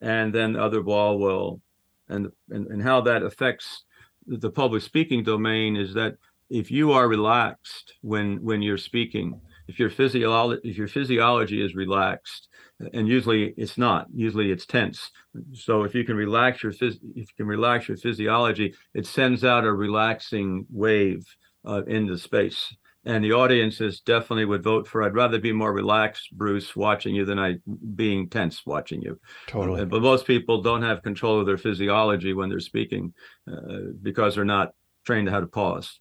and 0.01 0.33
then 0.33 0.53
the 0.53 0.63
other 0.63 0.83
ball 0.83 1.19
will, 1.19 1.61
and 2.09 2.29
and, 2.51 2.67
and 2.69 2.83
how 2.83 3.01
that 3.01 3.23
affects 3.23 3.85
the 4.27 4.51
public 4.51 4.83
speaking 4.83 5.25
domain 5.25 5.77
is 5.77 5.95
that 5.95 6.17
if 6.51 6.71
you 6.71 6.93
are 6.93 7.09
relaxed 7.09 7.95
when 8.03 8.43
when 8.43 8.63
you're 8.63 8.79
speaking, 8.79 9.41
if 9.67 9.79
your 9.79 9.91
physiology 9.91 10.61
if 10.69 10.77
your 10.77 10.89
physiology 10.89 11.63
is 11.63 11.75
relaxed, 11.75 12.49
and 12.93 13.07
usually 13.07 13.55
it's 13.57 13.77
not. 13.77 14.07
Usually 14.15 14.51
it's 14.51 14.67
tense. 14.67 15.11
So 15.53 15.85
if 15.85 15.95
you 15.95 16.05
can 16.05 16.17
relax 16.17 16.63
your 16.63 16.73
phys- 16.73 17.01
if 17.15 17.29
you 17.29 17.35
can 17.37 17.47
relax 17.47 17.89
your 17.89 17.97
physiology 17.97 18.75
it 18.95 19.07
sends 19.07 19.45
out 19.45 19.65
a 19.65 19.73
relaxing 19.73 20.67
wave 20.71 21.25
uh, 21.67 21.83
into 21.85 22.17
space. 22.17 22.75
And 23.07 23.25
the 23.25 23.33
audiences 23.33 24.01
definitely 24.01 24.45
would 24.45 24.63
vote 24.63 24.87
for 24.87 25.03
i'd 25.03 25.15
rather 25.15 25.39
be 25.39 25.53
more 25.53 25.73
relaxed 25.73 26.29
bruce 26.33 26.77
watching 26.77 27.15
you 27.15 27.25
than 27.25 27.39
i 27.39 27.57
being 27.95 28.29
tense 28.29 28.65
watching 28.67 29.01
you. 29.03 29.19
Totally. 29.47 29.83
Uh, 29.83 29.87
but 29.87 30.03
most 30.03 30.27
people 30.27 30.63
don't 30.63 30.83
have 30.83 31.03
control 31.03 31.41
of 31.41 31.47
their 31.47 31.59
physiology 31.59 32.35
when 32.35 32.49
they're 32.49 32.61
speaking 32.61 33.15
uh, 33.51 33.93
because 34.03 34.35
they're 34.35 34.45
not 34.45 34.75
trained 35.05 35.31
how 35.31 35.41
to 35.41 35.47
pause. 35.47 36.01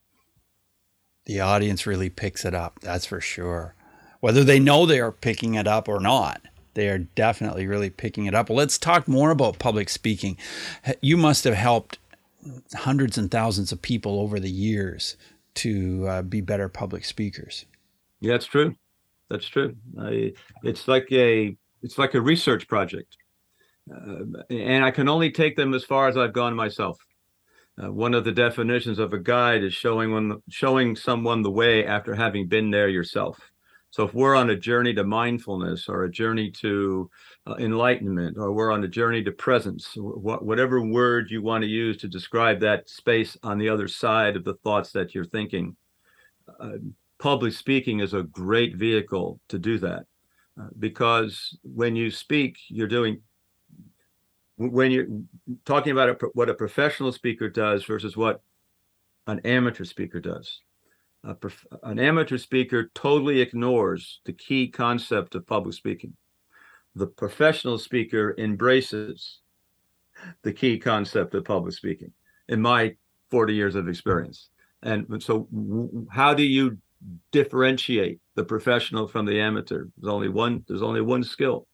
The 1.26 1.42
audience 1.42 1.86
really 1.86 2.10
picks 2.10 2.44
it 2.44 2.54
up 2.54 2.80
that's 2.82 3.06
for 3.06 3.22
sure. 3.22 3.76
Whether 4.20 4.44
they 4.44 4.60
know 4.60 4.86
they 4.86 5.00
are 5.00 5.14
picking 5.14 5.56
it 5.56 5.68
up 5.68 5.88
or 5.88 6.02
not 6.02 6.42
they 6.74 6.90
are 6.90 7.00
definitely 7.00 7.68
really 7.68 7.90
picking 7.90 8.26
it 8.26 8.36
up. 8.36 8.50
let's 8.50 8.78
talk 8.78 9.08
more 9.08 9.32
about 9.32 9.60
public 9.60 9.90
speaking. 9.90 10.38
You 11.02 11.18
must 11.18 11.44
have 11.44 11.56
helped 11.56 12.00
hundreds 12.74 13.18
and 13.18 13.30
thousands 13.30 13.72
of 13.72 13.82
people 13.82 14.20
over 14.20 14.40
the 14.40 14.50
years 14.50 15.18
to 15.56 16.08
uh, 16.08 16.22
be 16.22 16.42
better 16.42 16.70
public 16.70 17.04
speakers. 17.06 17.66
Yeah, 18.22 18.34
that's 18.34 18.46
true. 18.46 18.76
That's 19.30 19.48
true. 19.48 19.76
I, 20.00 20.34
it's 20.64 20.88
like 20.88 21.08
a 21.12 21.56
it's 21.82 21.98
like 21.98 22.14
a 22.14 22.22
research 22.22 22.68
project, 22.68 23.16
uh, 23.94 24.24
and 24.50 24.84
I 24.84 24.92
can 24.92 25.08
only 25.08 25.32
take 25.32 25.56
them 25.56 25.74
as 25.74 25.84
far 25.84 26.08
as 26.08 26.18
I've 26.18 26.34
gone 26.34 26.56
myself. 26.56 26.98
Uh, 27.82 27.92
one 27.92 28.14
of 28.14 28.26
the 28.26 28.32
definitions 28.32 29.00
of 29.00 29.14
a 29.14 29.20
guide 29.20 29.64
is 29.64 29.74
showing 29.74 30.12
one 30.12 30.42
showing 30.50 30.96
someone 30.96 31.42
the 31.42 31.52
way 31.52 31.86
after 31.86 32.16
having 32.16 32.48
been 32.48 32.72
there 32.72 32.90
yourself. 32.90 33.49
So 33.92 34.04
if 34.04 34.14
we're 34.14 34.36
on 34.36 34.52
a 34.52 34.56
journey 34.56 34.94
to 34.94 35.04
mindfulness 35.04 35.90
or 35.90 36.04
a 36.04 36.12
journey 36.12 36.52
to 36.52 37.10
uh, 37.48 37.56
enlightenment 37.56 38.38
or 38.38 38.52
we're 38.52 38.72
on 38.72 38.84
a 38.84 38.88
journey 38.88 39.24
to 39.24 39.32
presence, 39.32 39.94
wh- 39.96 40.44
whatever 40.44 40.82
word 40.82 41.32
you 41.32 41.42
want 41.42 41.64
to 41.64 41.70
use 41.70 41.98
to 41.98 42.08
describe 42.08 42.60
that 42.60 42.88
space 42.88 43.36
on 43.42 43.58
the 43.58 43.70
other 43.70 43.88
side 43.88 44.36
of 44.36 44.44
the 44.44 44.54
thoughts 44.64 44.92
that 44.92 45.16
you're 45.16 45.26
thinking, 45.26 45.76
uh, 46.60 46.74
public 47.18 47.54
speaking 47.54 48.00
is 48.00 48.14
a 48.14 48.24
great 48.24 48.76
vehicle 48.76 49.40
to 49.50 49.58
do 49.58 49.80
that. 49.80 50.06
Uh, 50.60 50.68
because 50.78 51.58
when 51.64 51.96
you 51.96 52.12
speak, 52.12 52.58
you're 52.68 52.88
doing 52.88 53.22
when 54.58 54.92
you're 54.92 55.08
talking 55.64 55.94
about 55.94 56.10
a, 56.10 56.14
what 56.34 56.50
a 56.50 56.54
professional 56.54 57.14
speaker 57.14 57.50
does 57.50 57.86
versus 57.86 58.18
what 58.18 58.42
an 59.26 59.40
amateur 59.46 59.86
speaker 59.86 60.20
does 60.20 60.60
prof- 61.40 61.66
an 61.84 62.00
amateur 62.00 62.38
speaker 62.38 62.90
totally 62.96 63.42
ignores 63.42 64.22
the 64.26 64.34
key 64.34 64.68
concept 64.68 65.36
of 65.36 65.46
public 65.46 65.76
speaking. 65.76 66.14
The 66.96 67.08
professional 67.08 67.78
speaker 67.78 68.36
embraces 68.38 69.40
the 70.44 70.54
key 70.54 70.78
concept 70.78 71.34
of 71.36 71.46
public 71.46 71.74
speaking 71.74 72.12
in 72.48 72.62
my 72.62 72.96
40 73.32 73.54
years 73.54 73.76
of 73.76 73.88
experience. 73.88 74.50
And 74.82 75.22
so, 75.22 75.48
how 76.10 76.34
do 76.34 76.44
you 76.44 76.78
differentiate 77.32 78.20
the 78.36 78.46
professional 78.46 79.08
from 79.08 79.26
the 79.26 79.40
amateur? 79.40 79.86
There's 79.98 80.12
only 80.12 80.30
one. 80.30 80.64
There's 80.68 80.82
only 80.82 81.02
one 81.02 81.24
skill, 81.24 81.68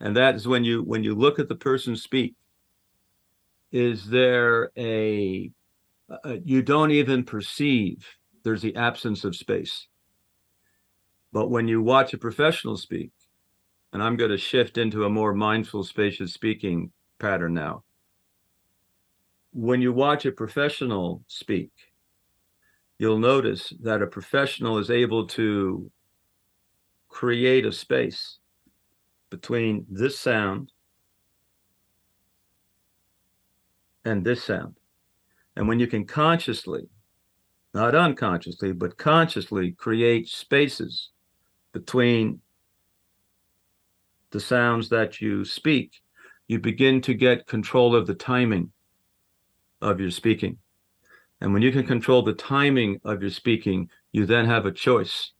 and 0.00 0.14
that 0.16 0.34
is 0.34 0.46
when 0.46 0.62
you 0.62 0.82
when 0.82 1.02
you 1.02 1.14
look 1.14 1.38
at 1.38 1.48
the 1.48 1.54
person 1.54 1.96
speak. 1.96 2.34
Is 3.72 4.06
there 4.06 4.70
a 4.76 5.50
you 6.44 6.62
don't 6.62 6.90
even 6.90 7.24
perceive 7.24 8.06
there's 8.44 8.62
the 8.62 8.76
absence 8.76 9.24
of 9.24 9.34
space. 9.34 9.88
But 11.32 11.50
when 11.50 11.66
you 11.66 11.82
watch 11.82 12.14
a 12.14 12.18
professional 12.18 12.76
speak, 12.76 13.10
and 13.92 14.02
I'm 14.02 14.16
going 14.16 14.30
to 14.30 14.38
shift 14.38 14.76
into 14.76 15.04
a 15.04 15.10
more 15.10 15.34
mindful, 15.34 15.84
spacious 15.84 16.32
speaking 16.34 16.90
pattern 17.18 17.54
now. 17.54 17.84
When 19.52 19.80
you 19.80 19.92
watch 19.92 20.26
a 20.26 20.32
professional 20.32 21.22
speak, 21.28 21.70
you'll 22.98 23.18
notice 23.18 23.72
that 23.80 24.02
a 24.02 24.06
professional 24.06 24.78
is 24.78 24.90
able 24.90 25.28
to 25.28 25.90
create 27.08 27.64
a 27.64 27.70
space 27.72 28.38
between 29.30 29.86
this 29.88 30.18
sound 30.18 30.72
and 34.04 34.24
this 34.24 34.42
sound. 34.42 34.78
And 35.56 35.68
when 35.68 35.78
you 35.78 35.86
can 35.86 36.04
consciously 36.04 36.88
not 37.74 37.94
unconsciously, 37.94 38.72
but 38.72 38.96
consciously 38.96 39.72
create 39.72 40.28
spaces 40.28 41.10
between 41.72 42.40
the 44.30 44.40
sounds 44.40 44.88
that 44.88 45.20
you 45.20 45.44
speak, 45.44 46.02
you 46.48 46.58
begin 46.58 47.00
to 47.00 47.14
get 47.14 47.46
control 47.46 47.94
of 47.94 48.06
the 48.06 48.14
timing 48.14 48.70
of 49.82 50.00
your 50.00 50.10
speaking. 50.10 50.58
And 51.40 51.52
when 51.52 51.62
you 51.62 51.72
can 51.72 51.86
control 51.86 52.22
the 52.22 52.32
timing 52.32 53.00
of 53.04 53.20
your 53.20 53.30
speaking, 53.30 53.90
you 54.12 54.24
then 54.24 54.46
have 54.46 54.66
a 54.66 54.72
choice 54.72 55.32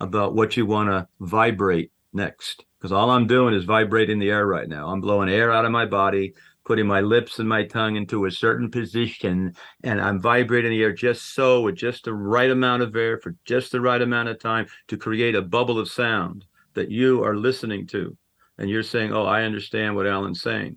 about 0.00 0.34
what 0.34 0.56
you 0.56 0.66
want 0.66 0.90
to 0.90 1.08
vibrate 1.20 1.90
next. 2.12 2.64
Because 2.78 2.92
all 2.92 3.10
I'm 3.10 3.26
doing 3.26 3.54
is 3.54 3.64
vibrating 3.64 4.18
the 4.18 4.30
air 4.30 4.46
right 4.46 4.68
now. 4.68 4.88
I'm 4.88 5.00
blowing 5.00 5.30
air 5.30 5.50
out 5.50 5.64
of 5.64 5.72
my 5.72 5.86
body 5.86 6.34
putting 6.66 6.86
my 6.86 7.00
lips 7.00 7.38
and 7.38 7.48
my 7.48 7.64
tongue 7.64 7.94
into 7.94 8.26
a 8.26 8.30
certain 8.30 8.68
position 8.70 9.54
and 9.84 10.00
I'm 10.00 10.20
vibrating 10.20 10.72
the 10.72 10.82
air 10.82 10.92
just 10.92 11.32
so 11.32 11.62
with 11.62 11.76
just 11.76 12.04
the 12.04 12.12
right 12.12 12.50
amount 12.50 12.82
of 12.82 12.94
air 12.96 13.18
for 13.18 13.36
just 13.44 13.70
the 13.70 13.80
right 13.80 14.02
amount 14.02 14.28
of 14.28 14.40
time 14.40 14.66
to 14.88 14.96
create 14.96 15.36
a 15.36 15.42
bubble 15.42 15.78
of 15.78 15.88
sound 15.88 16.44
that 16.74 16.90
you 16.90 17.22
are 17.24 17.36
listening 17.36 17.86
to. 17.86 18.16
And 18.58 18.68
you're 18.68 18.82
saying, 18.82 19.12
Oh, 19.12 19.24
I 19.24 19.44
understand 19.44 19.94
what 19.94 20.06
Alan's 20.06 20.42
saying. 20.42 20.76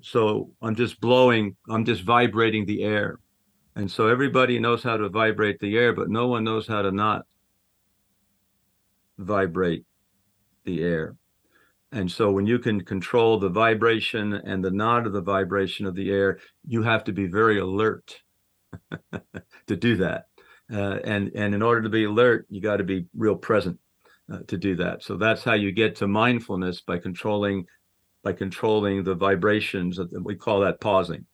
So 0.00 0.50
I'm 0.60 0.74
just 0.74 1.00
blowing, 1.00 1.56
I'm 1.70 1.84
just 1.84 2.02
vibrating 2.02 2.66
the 2.66 2.82
air. 2.82 3.20
And 3.76 3.90
so 3.90 4.08
everybody 4.08 4.58
knows 4.58 4.82
how 4.82 4.96
to 4.96 5.08
vibrate 5.08 5.60
the 5.60 5.78
air, 5.78 5.92
but 5.92 6.10
no 6.10 6.26
one 6.26 6.42
knows 6.42 6.66
how 6.66 6.82
to 6.82 6.90
not 6.90 7.26
vibrate 9.18 9.84
the 10.64 10.82
air. 10.82 11.16
And 11.92 12.10
so 12.10 12.30
when 12.30 12.46
you 12.46 12.58
can 12.58 12.80
control 12.82 13.38
the 13.38 13.50
vibration 13.50 14.32
and 14.32 14.64
the 14.64 14.70
nod 14.70 15.06
of 15.06 15.12
the 15.12 15.20
vibration 15.20 15.84
of 15.84 15.94
the 15.94 16.10
air, 16.10 16.38
you 16.66 16.82
have 16.82 17.04
to 17.04 17.12
be 17.12 17.26
very 17.26 17.58
alert 17.58 18.18
to 19.66 19.76
do 19.76 19.96
that. 19.96 20.24
Uh, 20.72 20.98
and 21.04 21.30
and 21.34 21.54
in 21.54 21.60
order 21.60 21.82
to 21.82 21.90
be 21.90 22.04
alert, 22.04 22.46
you 22.48 22.62
got 22.62 22.78
to 22.78 22.84
be 22.84 23.04
real 23.14 23.36
present 23.36 23.78
uh, 24.32 24.38
to 24.46 24.56
do 24.56 24.74
that. 24.76 25.02
So 25.02 25.18
that's 25.18 25.44
how 25.44 25.52
you 25.52 25.70
get 25.70 25.96
to 25.96 26.08
mindfulness 26.08 26.80
by 26.80 26.98
controlling 26.98 27.66
by 28.22 28.32
controlling 28.32 29.04
the 29.04 29.14
vibrations. 29.14 30.00
We 30.22 30.36
call 30.36 30.60
that 30.60 30.80
pausing. 30.80 31.26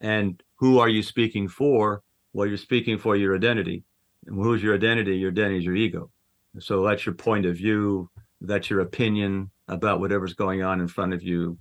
And 0.00 0.42
who 0.56 0.80
are 0.80 0.88
you 0.88 1.02
speaking 1.02 1.48
for? 1.48 2.02
Well, 2.34 2.46
you're 2.46 2.56
speaking 2.56 2.98
for 2.98 3.16
your 3.16 3.36
identity. 3.36 3.84
And 4.26 4.36
who's 4.36 4.62
your 4.62 4.74
identity? 4.74 5.16
Your 5.16 5.30
identity 5.30 5.58
is 5.58 5.64
your 5.64 5.76
ego. 5.76 6.10
So 6.58 6.82
that's 6.82 7.06
your 7.06 7.14
point 7.14 7.46
of 7.46 7.56
view. 7.56 8.10
That's 8.40 8.68
your 8.68 8.80
opinion 8.80 9.50
about 9.72 10.00
whatever's 10.00 10.34
going 10.34 10.62
on 10.62 10.80
in 10.80 10.88
front 10.88 11.14
of 11.14 11.22
you. 11.22 11.58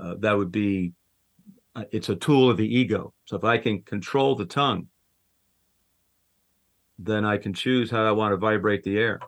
Uh, 0.00 0.14
that 0.18 0.36
would 0.36 0.52
be, 0.52 0.92
uh, 1.76 1.84
it's 1.92 2.08
a 2.08 2.16
tool 2.16 2.50
of 2.50 2.56
the 2.56 2.76
ego. 2.78 3.12
So 3.26 3.36
if 3.36 3.44
I 3.44 3.58
can 3.58 3.82
control 3.82 4.34
the 4.34 4.46
tongue, 4.46 4.88
then 6.98 7.24
I 7.24 7.38
can 7.38 7.54
choose 7.54 7.90
how 7.90 8.04
I 8.04 8.12
want 8.12 8.32
to 8.32 8.36
vibrate 8.36 8.82
the 8.82 8.98
air. 8.98 9.20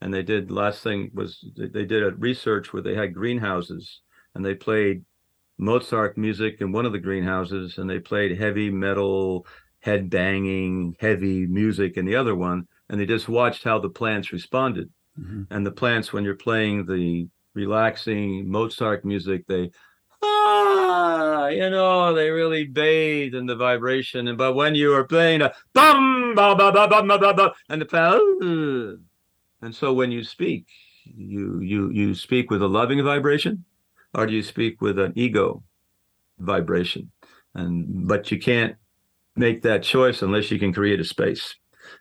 And 0.00 0.12
they 0.12 0.22
did, 0.22 0.50
last 0.50 0.82
thing 0.82 1.10
was 1.14 1.44
they 1.56 1.84
did 1.84 2.02
a 2.02 2.12
research 2.12 2.72
where 2.72 2.82
they 2.82 2.94
had 2.94 3.14
greenhouses 3.14 4.00
and 4.34 4.44
they 4.44 4.54
played 4.54 5.04
Mozart 5.58 6.16
music 6.16 6.60
in 6.60 6.70
one 6.70 6.86
of 6.86 6.92
the 6.92 6.98
greenhouses 6.98 7.78
and 7.78 7.90
they 7.90 7.98
played 7.98 8.38
heavy 8.38 8.70
metal, 8.70 9.46
head 9.80 10.08
banging, 10.08 10.96
heavy 11.00 11.46
music 11.46 11.96
in 11.96 12.04
the 12.04 12.14
other 12.14 12.34
one. 12.34 12.68
And 12.88 13.00
they 13.00 13.06
just 13.06 13.28
watched 13.28 13.64
how 13.64 13.78
the 13.78 13.90
plants 13.90 14.32
responded. 14.32 14.88
Mm-hmm. 15.18 15.44
And 15.50 15.66
the 15.66 15.72
plants, 15.72 16.12
when 16.12 16.24
you're 16.24 16.36
playing 16.36 16.86
the 16.86 17.28
relaxing 17.54 18.50
Mozart 18.50 19.04
music, 19.04 19.46
they 19.46 19.70
ah, 20.22 21.48
you 21.48 21.70
know, 21.70 22.14
they 22.14 22.30
really 22.30 22.64
bathe 22.64 23.34
in 23.34 23.46
the 23.46 23.56
vibration. 23.56 24.28
And 24.28 24.38
but 24.38 24.54
when 24.54 24.74
you 24.74 24.92
are 24.94 25.04
playing 25.04 25.42
a 25.42 25.52
bum 25.72 26.34
ba 26.34 26.54
ba 26.54 26.72
ba 26.72 26.88
ba 26.88 27.02
ba 27.18 27.34
ba 27.34 27.52
and 27.68 27.82
the 27.82 29.00
and 29.60 29.74
so 29.74 29.92
when 29.92 30.12
you 30.12 30.22
speak, 30.24 30.66
you 31.04 31.60
you 31.60 31.90
you 31.90 32.14
speak 32.14 32.50
with 32.50 32.62
a 32.62 32.68
loving 32.68 33.02
vibration, 33.02 33.64
or 34.14 34.26
do 34.26 34.32
you 34.32 34.42
speak 34.42 34.80
with 34.80 34.98
an 34.98 35.12
ego 35.16 35.62
vibration? 36.38 37.10
And 37.54 38.06
but 38.06 38.30
you 38.30 38.38
can't 38.38 38.76
make 39.36 39.62
that 39.62 39.82
choice 39.82 40.22
unless 40.22 40.50
you 40.50 40.58
can 40.58 40.72
create 40.72 41.00
a 41.00 41.04
space 41.04 41.56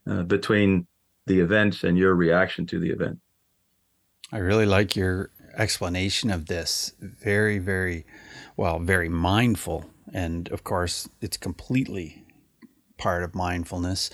uh, 0.10 0.24
between 0.24 0.88
the 1.26 1.40
events 1.40 1.84
and 1.84 1.98
your 1.98 2.16
reaction 2.16 2.66
to 2.68 2.80
the 2.80 2.90
event. 2.90 3.20
I 4.32 4.40
really 4.40 4.66
like 4.66 4.96
your 4.96 5.32
explanation 5.58 6.30
of 6.30 6.46
this. 6.46 6.94
Very, 7.02 7.58
very, 7.58 8.06
well, 8.56 8.80
very 8.80 9.10
mindful. 9.10 9.86
And 10.14 10.50
of 10.50 10.64
course, 10.64 11.10
it's 11.22 11.38
completely 11.38 12.24
part 12.98 13.24
of 13.24 13.36
mindfulness. 13.36 14.10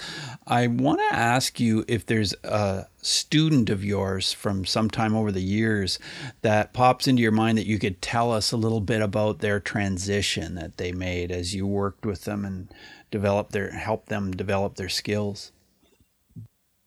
I 0.46 0.68
want 0.68 1.00
to 1.00 1.16
ask 1.16 1.60
you 1.60 1.86
if 1.88 2.06
there's 2.06 2.34
a 2.44 2.88
student 3.02 3.70
of 3.70 3.84
yours 3.84 4.34
from 4.34 4.66
some 4.66 4.90
time 4.90 5.16
over 5.16 5.32
the 5.32 5.42
years 5.42 6.00
that 6.42 6.74
pops 6.74 7.08
into 7.08 7.22
your 7.22 7.32
mind 7.32 7.58
that 7.58 7.66
you 7.66 7.80
could 7.80 8.02
tell 8.02 8.32
us 8.32 8.52
a 8.52 8.58
little 8.58 8.82
bit 8.82 9.02
about 9.02 9.40
their 9.40 9.60
transition 9.60 10.56
that 10.56 10.78
they 10.78 10.92
made 10.92 11.32
as 11.32 11.56
you 11.56 11.66
worked 11.66 12.06
with 12.06 12.26
them 12.26 12.44
and 12.46 12.74
develop 13.10 13.52
their 13.52 13.72
help 13.72 14.08
them 14.08 14.32
develop 14.32 14.76
their 14.76 14.90
skills. 14.90 15.52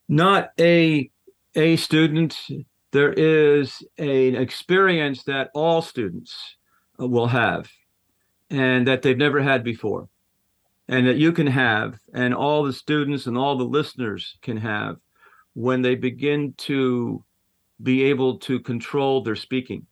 Not 0.09 0.51
a 0.61 1.11
a 1.55 1.77
student. 1.77 2.37
There 2.93 3.13
is 3.13 3.83
a, 3.99 4.29
an 4.29 4.37
experience 4.37 5.25
that 5.25 5.51
all 5.55 5.83
students 5.83 6.57
uh, 7.01 7.07
will 7.07 7.27
have 7.27 7.71
and 8.51 8.87
that 8.87 9.03
they've 9.03 9.17
never 9.17 9.43
had 9.43 9.65
before 9.65 10.09
and 10.89 11.07
that 11.07 11.17
you 11.17 11.33
can 11.33 11.49
have, 11.49 11.99
and 12.15 12.33
all 12.35 12.63
the 12.63 12.73
students 12.73 13.27
and 13.27 13.37
all 13.37 13.57
the 13.57 13.65
listeners 13.65 14.37
can 14.41 14.57
have 14.57 14.97
when 15.55 15.83
they 15.83 15.95
begin 15.95 16.55
to 16.59 17.25
be 17.83 18.05
able 18.05 18.39
to 18.39 18.61
control 18.61 19.23
their 19.23 19.37
speaking. 19.37 19.87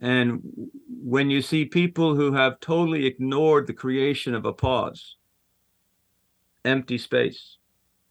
And 0.00 0.40
when 0.88 1.30
you 1.30 1.42
see 1.42 1.64
people 1.64 2.14
who 2.14 2.32
have 2.32 2.60
totally 2.60 3.06
ignored 3.06 3.66
the 3.66 3.72
creation 3.72 4.34
of 4.34 4.44
a 4.44 4.52
pause, 4.52 5.16
empty 6.64 6.98
space, 6.98 7.55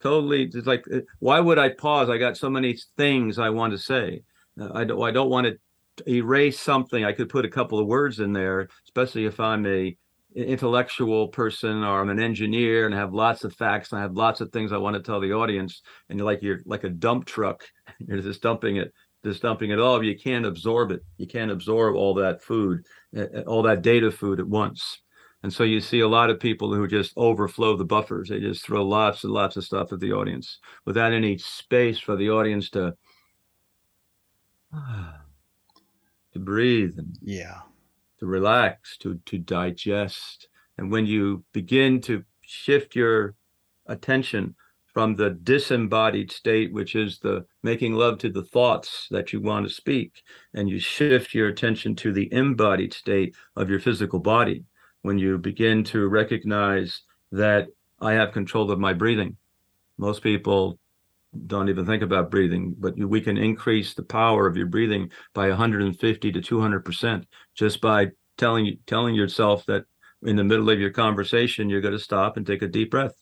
totally, 0.06 0.50
it's 0.52 0.66
like, 0.66 0.84
uh, 0.92 1.00
why 1.18 1.40
would 1.40 1.58
I 1.58 1.70
pause? 1.70 2.08
I 2.08 2.18
got 2.18 2.36
so 2.36 2.48
many 2.48 2.78
things 2.96 3.38
I 3.38 3.50
want 3.50 3.72
to 3.72 3.78
say. 3.78 4.22
Uh, 4.60 4.70
I 4.72 4.84
don't, 4.84 5.02
I 5.02 5.10
don't 5.10 5.30
want 5.30 5.46
to 5.46 6.10
erase 6.10 6.60
something. 6.60 7.04
I 7.04 7.12
could 7.12 7.28
put 7.28 7.44
a 7.44 7.50
couple 7.50 7.78
of 7.78 7.86
words 7.86 8.20
in 8.20 8.32
there, 8.32 8.68
especially 8.84 9.24
if 9.26 9.40
I'm 9.40 9.66
a 9.66 9.96
intellectual 10.36 11.28
person 11.28 11.82
or 11.82 12.00
I'm 12.00 12.10
an 12.10 12.20
engineer 12.20 12.84
and 12.84 12.94
I 12.94 12.98
have 12.98 13.14
lots 13.14 13.42
of 13.44 13.54
facts 13.54 13.90
and 13.90 13.98
I 13.98 14.02
have 14.02 14.12
lots 14.12 14.40
of 14.40 14.52
things 14.52 14.70
I 14.70 14.76
want 14.76 14.94
to 14.94 15.02
tell 15.02 15.18
the 15.18 15.32
audience 15.32 15.80
and 16.08 16.18
you're 16.18 16.26
like 16.26 16.42
you're 16.42 16.60
like 16.66 16.84
a 16.84 16.90
dump 16.90 17.24
truck 17.24 17.64
you're 18.06 18.20
just 18.20 18.42
dumping 18.42 18.76
it 18.76 18.92
just 19.24 19.40
dumping 19.40 19.70
it 19.70 19.78
all 19.78 20.04
you 20.04 20.14
can't 20.14 20.44
absorb 20.44 20.90
it 20.90 21.00
you 21.16 21.26
can't 21.26 21.50
absorb 21.50 21.96
all 21.96 22.12
that 22.12 22.42
food 22.42 22.84
uh, 23.16 23.40
all 23.46 23.62
that 23.62 23.80
data 23.80 24.10
food 24.10 24.38
at 24.38 24.46
once 24.46 24.98
and 25.42 25.52
so 25.52 25.62
you 25.62 25.80
see 25.80 26.00
a 26.00 26.08
lot 26.08 26.30
of 26.30 26.40
people 26.40 26.74
who 26.74 26.88
just 26.88 27.12
overflow 27.16 27.76
the 27.76 27.84
buffers 27.84 28.28
they 28.28 28.40
just 28.40 28.64
throw 28.64 28.82
lots 28.84 29.24
and 29.24 29.32
lots 29.32 29.56
of 29.56 29.64
stuff 29.64 29.92
at 29.92 30.00
the 30.00 30.12
audience 30.12 30.58
without 30.84 31.12
any 31.12 31.38
space 31.38 31.98
for 31.98 32.16
the 32.16 32.30
audience 32.30 32.70
to 32.70 32.94
ah, 34.72 35.20
to 36.32 36.38
breathe 36.38 36.94
and 36.98 37.16
yeah 37.22 37.60
to 38.18 38.26
relax, 38.26 38.96
to 38.98 39.20
to 39.26 39.38
digest. 39.38 40.48
And 40.78 40.90
when 40.90 41.06
you 41.06 41.44
begin 41.52 42.00
to 42.02 42.24
shift 42.42 42.94
your 42.94 43.34
attention 43.86 44.54
from 44.86 45.14
the 45.14 45.30
disembodied 45.30 46.32
state, 46.32 46.72
which 46.72 46.94
is 46.94 47.18
the 47.18 47.44
making 47.62 47.94
love 47.94 48.18
to 48.18 48.30
the 48.30 48.44
thoughts 48.44 49.08
that 49.10 49.32
you 49.32 49.40
want 49.40 49.68
to 49.68 49.74
speak, 49.74 50.22
and 50.54 50.68
you 50.68 50.78
shift 50.78 51.34
your 51.34 51.48
attention 51.48 51.94
to 51.96 52.12
the 52.12 52.32
embodied 52.32 52.94
state 52.94 53.34
of 53.56 53.68
your 53.68 53.80
physical 53.80 54.20
body, 54.20 54.64
when 55.06 55.18
you 55.20 55.38
begin 55.38 55.84
to 55.84 56.08
recognize 56.08 57.02
that 57.30 57.68
I 58.00 58.14
have 58.14 58.32
control 58.32 58.70
of 58.72 58.80
my 58.80 58.92
breathing. 58.92 59.36
Most 59.98 60.20
people 60.22 60.80
don't 61.46 61.68
even 61.68 61.86
think 61.86 62.02
about 62.02 62.30
breathing, 62.30 62.74
but 62.78 62.98
we 62.98 63.20
can 63.20 63.36
increase 63.38 63.94
the 63.94 64.02
power 64.02 64.48
of 64.48 64.56
your 64.56 64.66
breathing 64.66 65.10
by 65.32 65.48
150 65.48 66.32
to 66.32 66.40
200 66.40 66.84
percent 66.84 67.26
just 67.54 67.80
by 67.80 68.08
telling 68.36 68.78
telling 68.86 69.14
yourself 69.14 69.64
that 69.66 69.84
in 70.24 70.36
the 70.36 70.44
middle 70.44 70.70
of 70.70 70.80
your 70.80 70.90
conversation 70.90 71.70
you're 71.70 71.80
going 71.80 71.92
to 71.92 72.00
stop 72.00 72.36
and 72.36 72.46
take 72.46 72.62
a 72.62 72.68
deep 72.68 72.90
breath, 72.90 73.14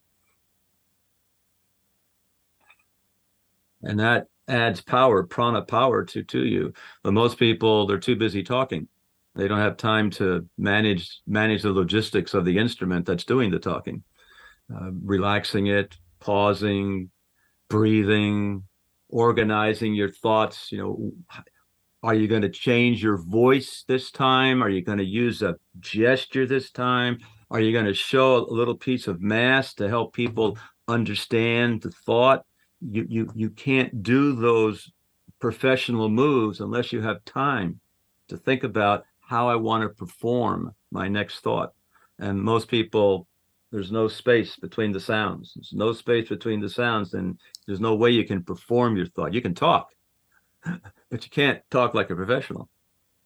and 3.82 4.00
that 4.00 4.26
adds 4.48 4.80
power, 4.80 5.22
prana 5.22 5.62
power 5.62 6.04
to 6.04 6.22
to 6.24 6.44
you. 6.46 6.72
But 7.02 7.12
most 7.12 7.38
people 7.38 7.86
they're 7.86 7.98
too 7.98 8.16
busy 8.16 8.42
talking; 8.42 8.88
they 9.34 9.48
don't 9.48 9.58
have 9.58 9.76
time 9.76 10.10
to 10.10 10.46
manage 10.56 11.20
manage 11.26 11.62
the 11.62 11.72
logistics 11.72 12.34
of 12.34 12.44
the 12.44 12.58
instrument 12.58 13.06
that's 13.06 13.24
doing 13.24 13.50
the 13.50 13.58
talking, 13.58 14.02
uh, 14.74 14.90
relaxing 15.02 15.66
it, 15.66 15.96
pausing, 16.20 17.10
breathing, 17.68 18.64
organizing 19.08 19.94
your 19.94 20.10
thoughts. 20.10 20.70
You 20.70 20.78
know, 20.78 21.12
are 22.02 22.14
you 22.14 22.28
going 22.28 22.42
to 22.42 22.48
change 22.48 23.02
your 23.02 23.16
voice 23.16 23.84
this 23.88 24.10
time? 24.10 24.62
Are 24.62 24.68
you 24.68 24.82
going 24.82 24.98
to 24.98 25.04
use 25.04 25.42
a 25.42 25.56
gesture 25.80 26.46
this 26.46 26.70
time? 26.70 27.18
Are 27.50 27.60
you 27.60 27.72
going 27.72 27.86
to 27.86 27.94
show 27.94 28.36
a 28.36 28.52
little 28.52 28.76
piece 28.76 29.08
of 29.08 29.20
mass 29.20 29.74
to 29.74 29.88
help 29.88 30.14
people 30.14 30.58
understand 30.86 31.82
the 31.82 31.90
thought? 31.90 32.44
You 32.80 33.06
you 33.08 33.32
you 33.34 33.50
can't 33.50 34.02
do 34.02 34.34
those 34.34 34.92
professional 35.40 36.08
moves 36.08 36.60
unless 36.60 36.92
you 36.92 37.00
have 37.00 37.24
time 37.24 37.80
to 38.28 38.36
think 38.36 38.62
about 38.62 39.04
how 39.26 39.48
I 39.48 39.56
want 39.56 39.82
to 39.82 39.88
perform 39.88 40.74
my 40.90 41.08
next 41.08 41.40
thought. 41.40 41.72
And 42.18 42.40
most 42.42 42.68
people 42.68 43.26
there's 43.74 43.90
no 43.90 44.06
space 44.06 44.54
between 44.54 44.92
the 44.92 45.00
sounds. 45.00 45.52
There's 45.56 45.72
no 45.72 45.92
space 45.92 46.28
between 46.28 46.60
the 46.60 46.70
sounds, 46.70 47.14
and 47.14 47.36
there's 47.66 47.80
no 47.80 47.96
way 47.96 48.12
you 48.12 48.24
can 48.24 48.40
perform 48.40 48.96
your 48.96 49.06
thought. 49.06 49.34
You 49.34 49.42
can 49.42 49.52
talk, 49.52 49.90
but 50.64 51.24
you 51.24 51.28
can't 51.28 51.60
talk 51.72 51.92
like 51.92 52.08
a 52.08 52.14
professional. 52.14 52.68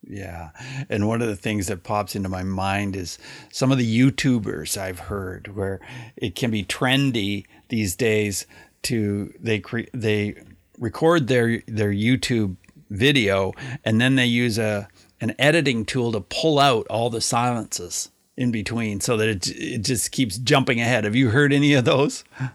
Yeah. 0.02 0.50
And 0.88 1.06
one 1.06 1.20
of 1.20 1.28
the 1.28 1.36
things 1.36 1.66
that 1.66 1.82
pops 1.82 2.16
into 2.16 2.30
my 2.30 2.44
mind 2.44 2.96
is 2.96 3.18
some 3.52 3.70
of 3.70 3.76
the 3.76 4.00
YouTubers 4.00 4.78
I've 4.78 5.00
heard 5.00 5.54
where 5.54 5.80
it 6.16 6.34
can 6.34 6.50
be 6.50 6.64
trendy 6.64 7.44
these 7.68 7.94
days 7.94 8.46
to 8.84 9.34
they 9.38 9.58
cre- 9.58 9.90
they 9.92 10.34
record 10.78 11.26
their 11.26 11.62
their 11.66 11.92
YouTube 11.92 12.56
video 12.88 13.52
and 13.84 14.00
then 14.00 14.14
they 14.14 14.24
use 14.24 14.56
a 14.56 14.88
an 15.20 15.34
editing 15.38 15.84
tool 15.84 16.12
to 16.12 16.20
pull 16.20 16.58
out 16.58 16.86
all 16.88 17.10
the 17.10 17.20
silences 17.20 18.10
in 18.36 18.52
between 18.52 19.00
so 19.00 19.16
that 19.16 19.28
it, 19.28 19.48
it 19.48 19.78
just 19.82 20.12
keeps 20.12 20.38
jumping 20.38 20.80
ahead. 20.80 21.04
Have 21.04 21.16
you 21.16 21.30
heard 21.30 21.52
any 21.52 21.74
of 21.74 21.84
those? 21.84 22.24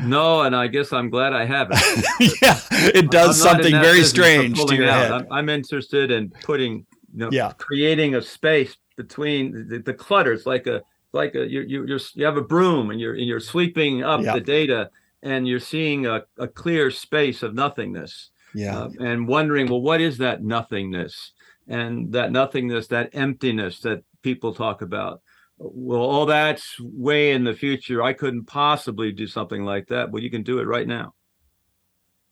No, 0.00 0.42
and 0.42 0.54
I 0.54 0.68
guess 0.68 0.92
I'm 0.92 1.10
glad 1.10 1.32
I 1.32 1.44
haven't. 1.44 1.80
yeah, 2.20 2.60
it 2.70 3.10
does 3.10 3.40
something 3.40 3.72
very 3.72 4.04
strange 4.04 4.64
to 4.64 4.74
your 4.76 4.88
out. 4.88 5.02
head. 5.02 5.10
I'm, 5.10 5.26
I'm, 5.32 5.48
interested 5.48 6.12
in 6.12 6.30
putting, 6.30 6.86
you 7.12 7.18
know, 7.18 7.30
yeah. 7.32 7.52
creating 7.58 8.14
a 8.14 8.22
space 8.22 8.76
between 8.96 9.66
the, 9.68 9.80
the 9.80 9.94
clutter. 9.94 10.32
It's 10.32 10.46
like 10.46 10.68
a 10.68 10.82
like 11.12 11.34
a 11.34 11.48
you 11.48 11.62
you 11.62 11.86
you're, 11.86 12.00
you 12.14 12.24
have 12.24 12.36
a 12.36 12.42
broom 12.42 12.90
and 12.90 13.00
you're 13.00 13.14
and 13.14 13.24
you're 13.24 13.40
sweeping 13.40 14.04
up 14.04 14.22
the 14.22 14.40
data 14.40 14.90
and 15.22 15.48
you're 15.48 15.58
seeing 15.58 16.06
a, 16.06 16.22
a 16.38 16.46
clear 16.46 16.90
space 16.90 17.42
of 17.42 17.54
nothingness. 17.54 18.30
Yeah, 18.54 18.78
uh, 18.78 18.90
and 19.00 19.26
wondering, 19.26 19.66
well, 19.68 19.80
what 19.80 20.00
is 20.00 20.18
that 20.18 20.44
nothingness? 20.44 21.32
And 21.68 22.12
that 22.12 22.32
nothingness, 22.32 22.88
that 22.88 23.10
emptiness 23.12 23.80
that 23.80 24.02
people 24.22 24.54
talk 24.54 24.82
about. 24.82 25.20
Well, 25.58 26.00
all 26.00 26.26
that's 26.26 26.78
way 26.80 27.32
in 27.32 27.44
the 27.44 27.54
future. 27.54 28.02
I 28.02 28.12
couldn't 28.12 28.44
possibly 28.44 29.12
do 29.12 29.26
something 29.26 29.64
like 29.64 29.88
that. 29.88 30.10
Well, 30.10 30.22
you 30.22 30.30
can 30.30 30.42
do 30.42 30.60
it 30.60 30.66
right 30.66 30.86
now. 30.86 31.14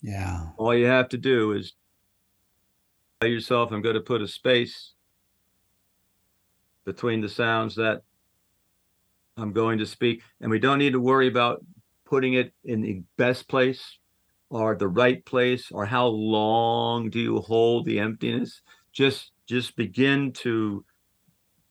Yeah. 0.01 0.47
All 0.57 0.75
you 0.75 0.87
have 0.87 1.09
to 1.11 1.19
do 1.19 1.53
is 1.53 1.75
tell 3.21 3.29
yourself, 3.29 3.73
I'm 3.73 3.83
going 3.83 3.97
to 3.97 4.01
put 4.01 4.23
a 4.23 4.29
space 4.29 4.93
between 6.85 7.21
the 7.21 7.29
sounds 7.29 7.75
that 7.77 8.03
I'm 9.37 9.53
going 9.53 9.79
to 9.79 9.87
speak. 9.87 10.23
And 10.41 10.51
we 10.51 10.61
don't 10.61 10.79
need 10.79 10.93
to 10.93 11.01
worry 11.01 11.27
about 11.27 11.65
putting 12.05 12.35
it 12.35 12.55
in 12.65 12.81
the 12.81 13.03
best 13.17 13.49
place 13.49 13.99
or 14.49 14.77
the 14.77 14.87
right 14.87 15.25
place 15.25 15.73
or 15.73 15.85
how 15.85 16.07
long 16.07 17.11
do 17.11 17.19
you 17.19 17.39
hold 17.41 17.85
the 17.85 17.99
emptiness. 17.99 18.63
Just 18.97 19.33
just 19.47 19.77
begin 19.77 20.33
to 20.33 20.83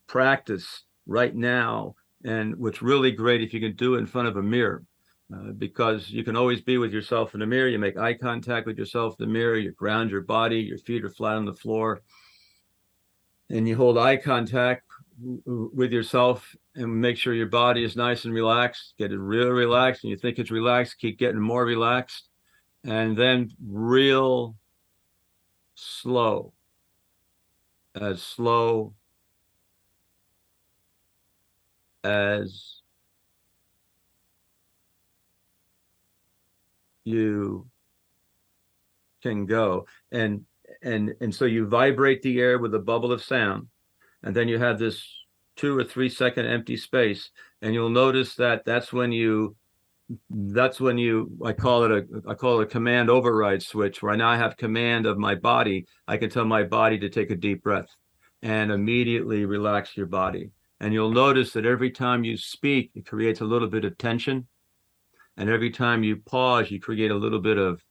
practice 0.06 0.84
right 1.08 1.36
now. 1.36 1.96
And 2.24 2.56
what's 2.58 2.82
really 2.84 3.12
great 3.12 3.42
if 3.42 3.54
you 3.54 3.60
can 3.60 3.76
do 3.76 3.96
it 3.96 4.00
in 4.00 4.06
front 4.06 4.28
of 4.28 4.38
a 4.38 4.44
mirror. 4.44 4.84
Uh, 5.34 5.52
because 5.58 6.12
you 6.12 6.24
can 6.24 6.36
always 6.36 6.62
be 6.62 6.78
with 6.78 6.94
yourself 6.94 7.34
in 7.34 7.40
the 7.40 7.48
mirror. 7.48 7.68
You 7.68 7.80
make 7.80 7.98
eye 7.98 8.14
contact 8.14 8.68
with 8.68 8.78
yourself 8.78 9.16
in 9.18 9.26
the 9.26 9.34
mirror. 9.34 9.58
You 9.58 9.72
ground 9.72 10.12
your 10.12 10.22
body. 10.22 10.60
Your 10.60 10.78
feet 10.78 11.04
are 11.04 11.10
flat 11.10 11.36
on 11.36 11.46
the 11.46 11.54
floor, 11.54 12.04
and 13.50 13.68
you 13.68 13.76
hold 13.76 13.98
eye 13.98 14.18
contact 14.18 14.84
with 15.18 15.92
yourself 15.92 16.56
and 16.76 17.02
make 17.02 17.18
sure 17.18 17.34
your 17.34 17.48
body 17.48 17.84
is 17.84 17.96
nice 17.96 18.26
and 18.26 18.36
relaxed. 18.36 18.94
Get 19.00 19.12
it 19.12 19.18
real 19.18 19.50
relaxed, 19.50 20.04
and 20.04 20.12
you 20.12 20.18
think 20.18 20.38
it's 20.38 20.52
relaxed, 20.52 21.00
keep 21.00 21.18
getting 21.18 21.42
more 21.42 21.66
relaxed, 21.66 22.30
and 22.84 23.18
then 23.18 23.50
real 23.68 24.56
slow, 25.74 26.54
as 27.96 28.22
slow 28.22 28.94
as 32.04 32.82
you 37.04 37.68
can 39.24 39.46
go. 39.46 39.88
And 40.12 40.46
and 40.82 41.14
and 41.22 41.34
so 41.34 41.46
you 41.46 41.68
vibrate 41.68 42.22
the 42.22 42.40
air 42.40 42.60
with 42.60 42.74
a 42.76 42.80
bubble 42.80 43.12
of 43.12 43.24
sound 43.24 43.68
and 44.24 44.36
then 44.36 44.48
you 44.48 44.58
have 44.60 44.80
this 44.80 45.08
two 45.56 45.78
or 45.78 45.84
three 45.84 46.10
second 46.10 46.46
empty 46.48 46.76
space 46.76 47.30
and 47.62 47.74
you'll 47.74 47.90
notice 47.90 48.36
that 48.36 48.66
that's 48.66 48.92
when 48.92 49.12
you 49.12 49.56
that's 50.30 50.80
when 50.80 50.98
you 50.98 51.32
i 51.44 51.52
call 51.52 51.84
it 51.84 51.92
a 51.92 52.06
i 52.30 52.34
call 52.34 52.60
it 52.60 52.64
a 52.64 52.68
command 52.68 53.10
override 53.10 53.62
switch 53.62 54.04
where 54.04 54.14
i 54.14 54.16
now 54.16 54.36
have 54.38 54.56
command 54.58 55.06
of 55.06 55.18
my 55.18 55.34
body. 55.34 55.86
I 56.08 56.18
can 56.18 56.30
tell 56.30 56.46
my 56.46 56.64
body 56.64 57.00
to 57.00 57.10
take 57.10 57.32
a 57.32 57.36
deep 57.36 57.64
breath 57.64 57.88
and 58.44 58.72
immediately 58.72 59.46
relax 59.46 59.98
your 59.98 60.06
body. 60.06 60.52
And 60.80 60.94
you'll 60.94 61.12
notice 61.12 61.54
that 61.54 61.66
every 61.66 61.90
time 61.90 62.24
you 62.24 62.38
speak 62.38 62.92
it 62.94 63.08
creates 63.08 63.42
a 63.42 63.46
little 63.46 63.68
bit 63.68 63.86
of 63.86 63.98
tension. 63.98 64.48
And 65.38 65.50
every 65.50 65.72
time 65.72 66.04
you 66.04 66.18
pause 66.18 66.70
you 66.70 66.80
create 66.80 67.12
a 67.12 67.16
little 67.16 67.42
bit 67.42 67.58
of 67.58 67.82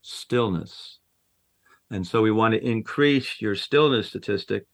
stillness. 0.00 0.98
And 1.90 2.06
so 2.06 2.22
we 2.22 2.30
want 2.30 2.54
to 2.54 2.66
increase 2.66 3.40
your 3.40 3.54
stillness 3.54 4.08
statistic 4.08 4.64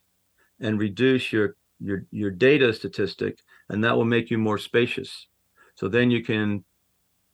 and 0.61 0.79
reduce 0.79 1.33
your 1.33 1.57
your 1.81 2.05
your 2.11 2.31
data 2.31 2.71
statistic 2.71 3.39
and 3.67 3.83
that 3.83 3.97
will 3.97 4.05
make 4.05 4.29
you 4.29 4.37
more 4.37 4.57
spacious 4.57 5.27
so 5.81 5.87
then 5.87 6.11
you 6.11 6.23
can 6.23 6.63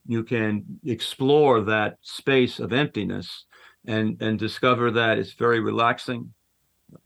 you 0.08 0.24
can 0.24 0.64
explore 0.86 1.60
that 1.60 1.98
space 2.02 2.60
of 2.60 2.72
emptiness 2.72 3.46
and 3.86 4.22
and 4.22 4.40
discover 4.40 4.90
that 4.90 5.18
it's 5.18 5.34
very 5.34 5.60
relaxing 5.60 6.34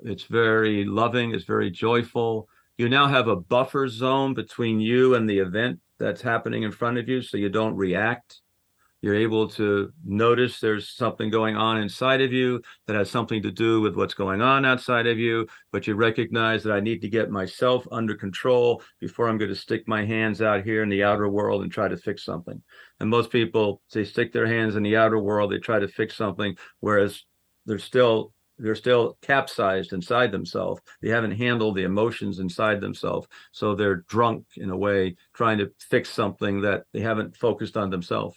it's 0.04 0.26
very 0.26 0.86
loving 0.86 1.34
it's 1.34 1.46
very 1.46 1.72
joyful. 1.72 2.48
You 2.78 2.90
now 2.90 3.08
have 3.08 3.28
a 3.28 3.36
buffer 3.36 3.88
zone 3.88 4.36
between 4.36 4.80
you 4.80 5.16
and 5.16 5.28
the 5.28 5.40
event 5.40 5.80
that's 5.98 6.22
happening 6.22 6.62
in 6.62 6.72
front 6.72 7.00
of 7.00 7.10
you 7.10 7.24
so 7.24 7.38
you 7.38 7.50
don't 7.50 7.76
react 7.76 8.42
you're 9.02 9.16
able 9.16 9.48
to 9.48 9.92
notice 10.06 10.60
there's 10.60 10.90
something 10.90 11.30
going 11.30 11.56
on 11.56 11.78
inside 11.78 12.22
of 12.22 12.32
you 12.32 12.62
that 12.86 12.96
has 12.96 13.10
something 13.10 13.42
to 13.42 13.52
do 13.52 13.82
with 13.82 13.96
what's 13.96 14.14
going 14.14 14.42
on 14.42 14.64
outside 14.64 15.08
of 15.08 15.18
you, 15.18 15.48
but 15.72 15.88
you 15.88 15.96
recognize 15.96 16.64
that 16.64 16.74
I 16.74 16.80
need 16.80 17.02
to 17.02 17.10
get 17.10 17.32
myself 17.32 17.88
under 17.92 18.16
control 18.16 18.84
before 19.00 19.28
I'm 19.28 19.38
going 19.38 19.50
to 19.50 19.56
stick 19.56 19.88
my 19.88 20.06
hands 20.06 20.42
out 20.42 20.64
here 20.64 20.84
in 20.84 20.90
the 20.90 21.04
outer 21.04 21.30
world 21.30 21.64
and 21.64 21.72
try 21.72 21.88
to 21.88 21.98
fix 21.98 22.24
something. 22.24 22.62
And 23.00 23.10
most 23.10 23.32
people, 23.32 23.82
they 23.92 24.06
stick 24.06 24.32
their 24.32 24.48
hands 24.48 24.76
in 24.76 24.84
the 24.84 24.98
outer 24.98 25.20
world, 25.20 25.52
they 25.52 25.58
try 25.58 25.80
to 25.80 25.88
fix 25.88 26.16
something, 26.16 26.56
whereas 26.80 27.24
they're 27.66 27.80
still 27.80 28.34
they're 28.60 28.76
still 28.76 29.18
capsized 29.24 29.92
inside 29.92 30.32
themselves. 30.32 30.82
They 31.02 31.10
haven't 31.10 31.32
handled 31.32 31.76
the 31.76 31.84
emotions 31.84 32.38
inside 32.38 32.80
themselves. 32.80 33.28
So 33.52 33.74
they're 33.74 34.04
drunk 34.08 34.46
in 34.56 34.70
a 34.70 34.78
way, 34.78 35.16
trying 35.34 35.58
to 35.58 35.72
fix 35.80 36.10
something 36.10 36.62
that 36.62 36.84
they 36.94 37.00
haven't 37.00 37.36
focused 37.36 37.76
on 37.76 37.90
themselves. 37.90 38.36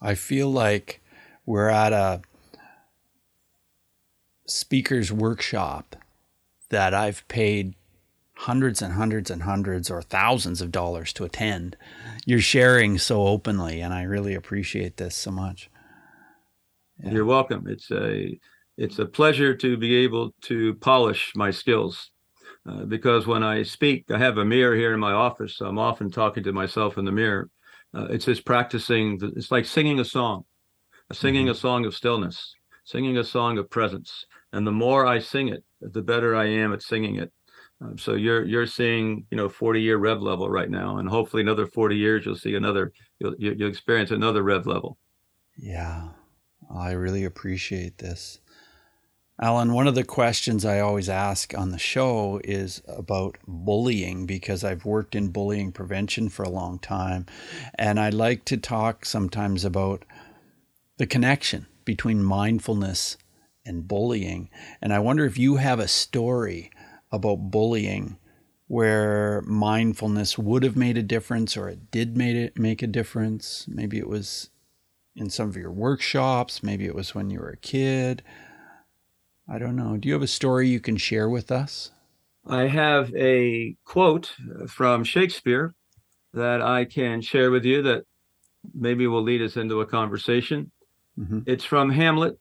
I 0.00 0.14
feel 0.14 0.50
like 0.50 1.00
we're 1.44 1.68
at 1.68 1.92
a 1.92 2.22
speaker's 4.46 5.12
workshop 5.12 5.96
that 6.70 6.94
I've 6.94 7.26
paid 7.28 7.74
hundreds 8.34 8.80
and 8.80 8.94
hundreds 8.94 9.30
and 9.30 9.42
hundreds 9.42 9.90
or 9.90 10.00
thousands 10.00 10.60
of 10.60 10.72
dollars 10.72 11.12
to 11.12 11.24
attend. 11.24 11.76
You're 12.24 12.40
sharing 12.40 12.96
so 12.98 13.26
openly, 13.26 13.80
and 13.80 13.92
I 13.92 14.02
really 14.04 14.34
appreciate 14.34 14.96
this 14.96 15.14
so 15.14 15.30
much. 15.30 15.68
Yeah. 16.98 17.12
You're 17.12 17.24
welcome. 17.24 17.66
It's 17.68 17.90
a 17.90 18.38
it's 18.78 18.98
a 18.98 19.04
pleasure 19.04 19.54
to 19.56 19.76
be 19.76 19.96
able 19.96 20.34
to 20.42 20.74
polish 20.76 21.32
my 21.36 21.50
skills. 21.50 22.10
Uh, 22.68 22.84
because 22.84 23.26
when 23.26 23.42
I 23.42 23.62
speak, 23.62 24.04
I 24.10 24.18
have 24.18 24.38
a 24.38 24.44
mirror 24.44 24.74
here 24.74 24.92
in 24.94 25.00
my 25.00 25.12
office. 25.12 25.56
So 25.56 25.66
I'm 25.66 25.78
often 25.78 26.10
talking 26.10 26.42
to 26.44 26.52
myself 26.52 26.98
in 26.98 27.04
the 27.04 27.12
mirror. 27.12 27.48
Uh, 27.94 28.06
it's 28.10 28.24
just 28.24 28.44
practicing. 28.44 29.18
The, 29.18 29.32
it's 29.36 29.50
like 29.50 29.64
singing 29.64 30.00
a 30.00 30.04
song, 30.04 30.44
singing 31.12 31.46
mm-hmm. 31.46 31.52
a 31.52 31.54
song 31.54 31.84
of 31.86 31.94
stillness, 31.94 32.54
singing 32.84 33.18
a 33.18 33.24
song 33.24 33.58
of 33.58 33.70
presence. 33.70 34.26
And 34.52 34.66
the 34.66 34.72
more 34.72 35.06
I 35.06 35.18
sing 35.18 35.48
it, 35.48 35.64
the 35.80 36.02
better 36.02 36.34
I 36.34 36.46
am 36.46 36.72
at 36.72 36.82
singing 36.82 37.16
it. 37.16 37.32
Um, 37.82 37.96
so 37.96 38.14
you're 38.14 38.44
you're 38.44 38.66
seeing 38.66 39.26
you 39.30 39.36
know 39.36 39.48
40 39.48 39.80
year 39.80 39.96
rev 39.96 40.20
level 40.20 40.50
right 40.50 40.70
now, 40.70 40.98
and 40.98 41.08
hopefully 41.08 41.42
another 41.42 41.66
40 41.66 41.96
years 41.96 42.26
you'll 42.26 42.36
see 42.36 42.54
another 42.54 42.92
you'll 43.18 43.34
you'll 43.38 43.68
experience 43.68 44.10
another 44.10 44.42
rev 44.42 44.66
level. 44.66 44.98
Yeah, 45.56 46.10
I 46.74 46.92
really 46.92 47.24
appreciate 47.24 47.98
this. 47.98 48.39
Alan, 49.42 49.72
one 49.72 49.86
of 49.86 49.94
the 49.94 50.04
questions 50.04 50.66
I 50.66 50.80
always 50.80 51.08
ask 51.08 51.56
on 51.56 51.70
the 51.70 51.78
show 51.78 52.42
is 52.44 52.82
about 52.86 53.38
bullying 53.48 54.26
because 54.26 54.62
I've 54.62 54.84
worked 54.84 55.14
in 55.14 55.28
bullying 55.28 55.72
prevention 55.72 56.28
for 56.28 56.42
a 56.42 56.50
long 56.50 56.78
time. 56.78 57.24
And 57.74 57.98
I 57.98 58.10
like 58.10 58.44
to 58.46 58.58
talk 58.58 59.06
sometimes 59.06 59.64
about 59.64 60.04
the 60.98 61.06
connection 61.06 61.66
between 61.86 62.22
mindfulness 62.22 63.16
and 63.64 63.88
bullying. 63.88 64.50
And 64.82 64.92
I 64.92 64.98
wonder 64.98 65.24
if 65.24 65.38
you 65.38 65.56
have 65.56 65.80
a 65.80 65.88
story 65.88 66.70
about 67.10 67.50
bullying 67.50 68.18
where 68.66 69.40
mindfulness 69.46 70.36
would 70.36 70.64
have 70.64 70.76
made 70.76 70.98
a 70.98 71.02
difference 71.02 71.56
or 71.56 71.70
it 71.70 71.90
did 71.90 72.14
made 72.14 72.36
it 72.36 72.58
make 72.58 72.82
a 72.82 72.86
difference. 72.86 73.64
Maybe 73.66 73.96
it 73.96 74.08
was 74.08 74.50
in 75.16 75.30
some 75.30 75.48
of 75.48 75.56
your 75.56 75.72
workshops, 75.72 76.62
maybe 76.62 76.84
it 76.84 76.94
was 76.94 77.14
when 77.14 77.30
you 77.30 77.40
were 77.40 77.48
a 77.48 77.56
kid. 77.56 78.22
I 79.50 79.58
don't 79.58 79.74
know. 79.74 79.96
Do 79.96 80.08
you 80.08 80.14
have 80.14 80.22
a 80.22 80.28
story 80.28 80.68
you 80.68 80.78
can 80.78 80.96
share 80.96 81.28
with 81.28 81.50
us? 81.50 81.90
I 82.46 82.68
have 82.68 83.12
a 83.16 83.74
quote 83.84 84.32
from 84.68 85.02
Shakespeare 85.02 85.74
that 86.32 86.62
I 86.62 86.84
can 86.84 87.20
share 87.20 87.50
with 87.50 87.64
you 87.64 87.82
that 87.82 88.04
maybe 88.72 89.08
will 89.08 89.22
lead 89.22 89.42
us 89.42 89.56
into 89.56 89.80
a 89.80 89.86
conversation. 89.86 90.70
Mm-hmm. 91.18 91.40
It's 91.46 91.64
from 91.64 91.90
Hamlet, 91.90 92.38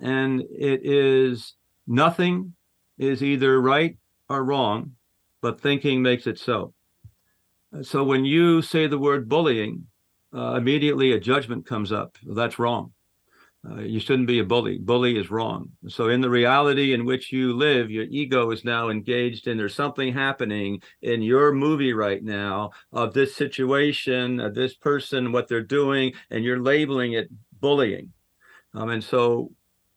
and 0.00 0.40
it 0.40 0.84
is 0.84 1.54
nothing 1.86 2.54
is 2.98 3.22
either 3.22 3.60
right 3.60 3.96
or 4.28 4.44
wrong, 4.44 4.92
but 5.40 5.60
thinking 5.60 6.02
makes 6.02 6.26
it 6.26 6.38
so. 6.38 6.74
So 7.82 8.02
when 8.02 8.24
you 8.24 8.62
say 8.62 8.88
the 8.88 8.98
word 8.98 9.28
bullying, 9.28 9.86
uh, 10.34 10.54
immediately 10.54 11.12
a 11.12 11.20
judgment 11.20 11.66
comes 11.66 11.92
up. 11.92 12.18
That's 12.26 12.58
wrong. 12.58 12.92
Uh, 13.68 13.80
you 13.80 13.98
shouldn't 13.98 14.28
be 14.28 14.38
a 14.38 14.44
bully. 14.44 14.78
Bully 14.78 15.18
is 15.18 15.30
wrong. 15.30 15.70
So, 15.88 16.08
in 16.08 16.20
the 16.20 16.30
reality 16.30 16.94
in 16.94 17.04
which 17.04 17.32
you 17.32 17.52
live, 17.52 17.90
your 17.90 18.04
ego 18.04 18.50
is 18.52 18.64
now 18.64 18.88
engaged, 18.88 19.48
and 19.48 19.58
there's 19.58 19.74
something 19.74 20.12
happening 20.12 20.80
in 21.02 21.22
your 21.22 21.52
movie 21.52 21.92
right 21.92 22.22
now 22.22 22.70
of 22.92 23.14
this 23.14 23.34
situation, 23.34 24.38
of 24.38 24.54
this 24.54 24.74
person, 24.74 25.32
what 25.32 25.48
they're 25.48 25.60
doing, 25.62 26.12
and 26.30 26.44
you're 26.44 26.60
labeling 26.60 27.14
it 27.14 27.28
bullying. 27.60 28.12
Um, 28.74 28.90
and 28.90 29.02
so, 29.02 29.50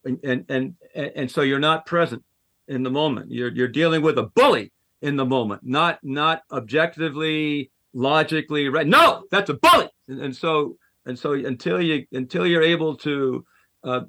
and, 0.04 0.18
and 0.24 0.44
and 0.48 0.74
and 0.94 1.30
so 1.30 1.42
you're 1.42 1.60
not 1.60 1.86
present 1.86 2.24
in 2.66 2.82
the 2.82 2.90
moment. 2.90 3.30
You're 3.30 3.52
you're 3.52 3.68
dealing 3.68 4.02
with 4.02 4.18
a 4.18 4.24
bully 4.24 4.72
in 5.02 5.14
the 5.14 5.24
moment, 5.24 5.62
not 5.64 6.00
not 6.02 6.42
objectively, 6.50 7.70
logically. 7.94 8.68
Right? 8.68 8.88
No, 8.88 9.22
that's 9.30 9.50
a 9.50 9.54
bully. 9.54 9.88
and, 10.08 10.20
and 10.20 10.36
so 10.36 10.76
and 11.06 11.16
so 11.16 11.32
until 11.32 11.80
you 11.80 12.06
until 12.12 12.44
you're 12.44 12.62
able 12.62 12.96
to 12.96 13.44
uh, 13.84 14.02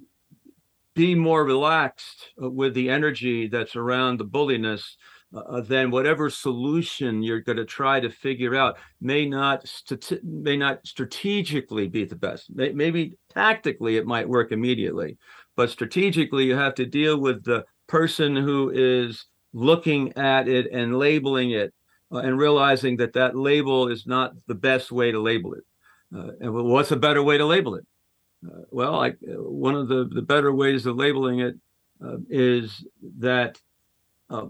be 0.96 1.16
more 1.16 1.44
relaxed 1.44 2.32
uh, 2.42 2.50
with 2.50 2.74
the 2.74 2.90
energy 2.90 3.48
that's 3.48 3.76
around 3.76 4.18
the 4.18 4.24
bulliness, 4.24 4.98
uh, 5.34 5.40
uh 5.40 5.62
then 5.62 5.90
whatever 5.90 6.30
solution 6.30 7.24
you're 7.24 7.42
going 7.42 7.58
to 7.58 7.66
try 7.66 8.00
to 8.00 8.10
figure 8.10 8.56
out 8.56 8.78
may 9.02 9.26
not 9.26 9.66
stati- 9.66 10.24
may 10.24 10.56
not 10.56 10.86
strategically 10.86 11.88
be 11.88 12.06
the 12.06 12.16
best. 12.16 12.52
Maybe 12.54 13.18
tactically 13.30 13.98
it 13.98 14.06
might 14.06 14.30
work 14.30 14.52
immediately, 14.52 15.18
but 15.56 15.70
strategically 15.70 16.46
you 16.46 16.56
have 16.56 16.76
to 16.76 16.86
deal 16.86 17.20
with 17.20 17.44
the 17.44 17.66
person 17.88 18.36
who 18.36 18.72
is 18.74 19.26
looking 19.54 20.14
at 20.18 20.48
it 20.48 20.72
and 20.72 20.98
labeling 20.98 21.52
it 21.52 21.74
uh, 22.12 22.18
and 22.18 22.38
realizing 22.38 22.98
that 22.98 23.14
that 23.14 23.36
label 23.36 23.88
is 23.88 24.06
not 24.06 24.34
the 24.48 24.56
best 24.56 24.92
way 24.92 25.12
to 25.12 25.20
label 25.20 25.54
it. 25.54 25.64
Uh, 26.16 26.30
and 26.42 26.54
what's 26.54 26.92
a 26.92 26.96
better 26.96 27.24
way 27.24 27.38
to 27.38 27.46
label 27.46 27.76
it? 27.76 27.86
Uh, 28.46 28.62
well, 28.72 29.02
I, 29.02 29.12
one 29.22 29.76
of 29.76 29.88
the, 29.88 30.10
the 30.12 30.22
better 30.22 30.54
ways 30.54 30.86
of 30.86 30.96
labeling 30.96 31.40
it 31.40 31.56
uh, 32.04 32.18
is 32.30 32.86
that 33.20 33.60
uh, 34.30 34.46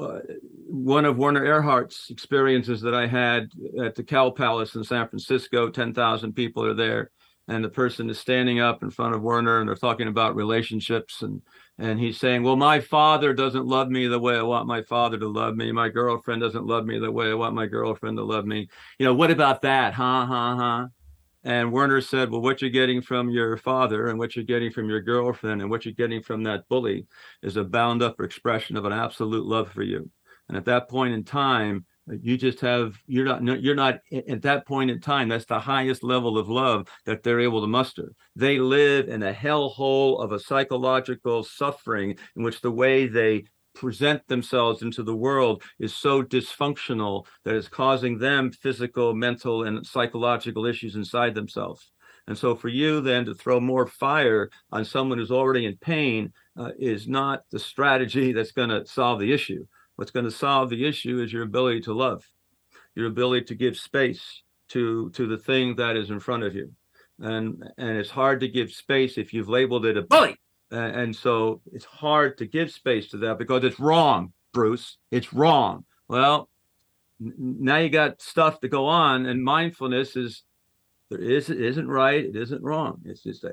uh, 0.00 0.20
one 0.66 1.04
of 1.04 1.18
Werner 1.18 1.44
Erhard's 1.44 2.06
experiences 2.10 2.80
that 2.82 2.94
I 2.94 3.06
had 3.06 3.50
at 3.82 3.94
the 3.94 4.04
Cow 4.04 4.30
Palace 4.30 4.74
in 4.74 4.84
San 4.84 5.08
Francisco, 5.08 5.70
10,000 5.70 6.32
people 6.32 6.64
are 6.64 6.74
there, 6.74 7.10
and 7.48 7.64
the 7.64 7.68
person 7.68 8.08
is 8.08 8.18
standing 8.18 8.60
up 8.60 8.82
in 8.82 8.90
front 8.90 9.14
of 9.14 9.22
Werner 9.22 9.60
and 9.60 9.68
they're 9.68 9.76
talking 9.76 10.08
about 10.08 10.36
relationships 10.36 11.22
and 11.22 11.42
and 11.78 11.98
he's 11.98 12.20
saying, 12.20 12.42
Well, 12.42 12.56
my 12.56 12.80
father 12.80 13.32
doesn't 13.32 13.66
love 13.66 13.88
me 13.88 14.06
the 14.06 14.18
way 14.18 14.36
I 14.36 14.42
want 14.42 14.68
my 14.68 14.82
father 14.82 15.18
to 15.18 15.26
love 15.26 15.56
me. 15.56 15.72
My 15.72 15.88
girlfriend 15.88 16.42
doesn't 16.42 16.66
love 16.66 16.84
me 16.84 16.98
the 16.98 17.10
way 17.10 17.30
I 17.30 17.34
want 17.34 17.54
my 17.54 17.66
girlfriend 17.66 18.18
to 18.18 18.24
love 18.24 18.44
me. 18.44 18.68
You 18.98 19.06
know, 19.06 19.14
what 19.14 19.30
about 19.30 19.62
that? 19.62 19.94
Ha 19.94 20.26
ha 20.26 20.56
ha. 20.56 20.86
And 21.44 21.72
Werner 21.72 22.00
said, 22.00 22.30
Well, 22.30 22.40
what 22.40 22.62
you're 22.62 22.70
getting 22.70 23.02
from 23.02 23.30
your 23.30 23.56
father 23.56 24.08
and 24.08 24.18
what 24.18 24.36
you're 24.36 24.44
getting 24.44 24.70
from 24.70 24.88
your 24.88 25.00
girlfriend 25.00 25.60
and 25.60 25.70
what 25.70 25.84
you're 25.84 25.94
getting 25.94 26.22
from 26.22 26.42
that 26.44 26.68
bully 26.68 27.06
is 27.42 27.56
a 27.56 27.64
bound 27.64 28.02
up 28.02 28.20
expression 28.20 28.76
of 28.76 28.84
an 28.84 28.92
absolute 28.92 29.44
love 29.44 29.70
for 29.70 29.82
you. 29.82 30.08
And 30.48 30.56
at 30.56 30.64
that 30.66 30.88
point 30.88 31.14
in 31.14 31.24
time, 31.24 31.84
you 32.20 32.36
just 32.36 32.60
have 32.60 32.96
you're 33.06 33.24
not 33.24 33.62
you're 33.62 33.74
not 33.74 34.00
at 34.28 34.42
that 34.42 34.66
point 34.66 34.90
in 34.90 35.00
time 35.00 35.28
that's 35.28 35.44
the 35.44 35.58
highest 35.58 36.02
level 36.02 36.36
of 36.36 36.48
love 36.48 36.88
that 37.06 37.22
they're 37.22 37.40
able 37.40 37.60
to 37.60 37.66
muster 37.66 38.12
they 38.34 38.58
live 38.58 39.08
in 39.08 39.22
a 39.22 39.32
hellhole 39.32 40.20
of 40.22 40.32
a 40.32 40.40
psychological 40.40 41.44
suffering 41.44 42.16
in 42.36 42.42
which 42.42 42.60
the 42.60 42.70
way 42.70 43.06
they 43.06 43.44
present 43.74 44.26
themselves 44.28 44.82
into 44.82 45.02
the 45.02 45.16
world 45.16 45.62
is 45.78 45.94
so 45.94 46.22
dysfunctional 46.22 47.26
that 47.44 47.54
it's 47.54 47.68
causing 47.68 48.18
them 48.18 48.50
physical 48.50 49.14
mental 49.14 49.64
and 49.64 49.86
psychological 49.86 50.66
issues 50.66 50.96
inside 50.96 51.34
themselves. 51.34 51.90
And 52.26 52.38
so 52.38 52.54
for 52.54 52.68
you 52.68 53.00
then 53.00 53.24
to 53.24 53.34
throw 53.34 53.60
more 53.60 53.86
fire 53.86 54.50
on 54.70 54.84
someone 54.84 55.18
who's 55.18 55.30
already 55.30 55.66
in 55.66 55.76
pain 55.78 56.32
uh, 56.56 56.70
is 56.78 57.08
not 57.08 57.42
the 57.50 57.58
strategy 57.58 58.32
that's 58.34 58.52
going 58.52 58.70
to 58.70 58.86
solve 58.86 59.20
the 59.20 59.32
issue. 59.32 59.66
What's 59.96 60.10
going 60.10 60.24
to 60.24 60.30
solve 60.30 60.70
the 60.70 60.86
issue 60.86 61.20
is 61.20 61.32
your 61.32 61.42
ability 61.42 61.82
to 61.82 61.92
love, 61.92 62.24
your 62.94 63.06
ability 63.06 63.46
to 63.46 63.54
give 63.54 63.76
space 63.76 64.42
to 64.70 65.10
to 65.10 65.26
the 65.26 65.36
thing 65.36 65.76
that 65.76 65.96
is 65.96 66.10
in 66.10 66.18
front 66.18 66.44
of 66.44 66.54
you, 66.54 66.72
and 67.18 67.62
and 67.76 67.98
it's 67.98 68.10
hard 68.10 68.40
to 68.40 68.48
give 68.48 68.72
space 68.72 69.18
if 69.18 69.34
you've 69.34 69.50
labeled 69.50 69.84
it 69.84 69.98
a 69.98 70.02
bully, 70.02 70.38
and, 70.76 71.16
so 71.16 71.60
it's 71.72 71.84
hard 71.84 72.38
to 72.38 72.46
give 72.46 72.70
space 72.70 73.08
to 73.08 73.18
that 73.18 73.38
because 73.38 73.64
it's 73.64 73.78
wrong, 73.78 74.32
Bruce. 74.52 74.98
It's 75.10 75.32
wrong. 75.32 75.84
Well, 76.08 76.48
now 77.20 77.76
you 77.76 77.90
got 77.90 78.20
stuff 78.20 78.60
to 78.60 78.68
go 78.68 78.86
on, 78.86 79.26
and 79.26 79.42
mindfulness 79.42 80.16
is 80.16 80.42
there 81.10 81.20
is 81.20 81.50
it 81.50 81.60
isn't 81.60 81.88
right, 81.88 82.24
it 82.24 82.36
isn't 82.36 82.62
wrong. 82.62 83.02
It's 83.04 83.22
just 83.22 83.44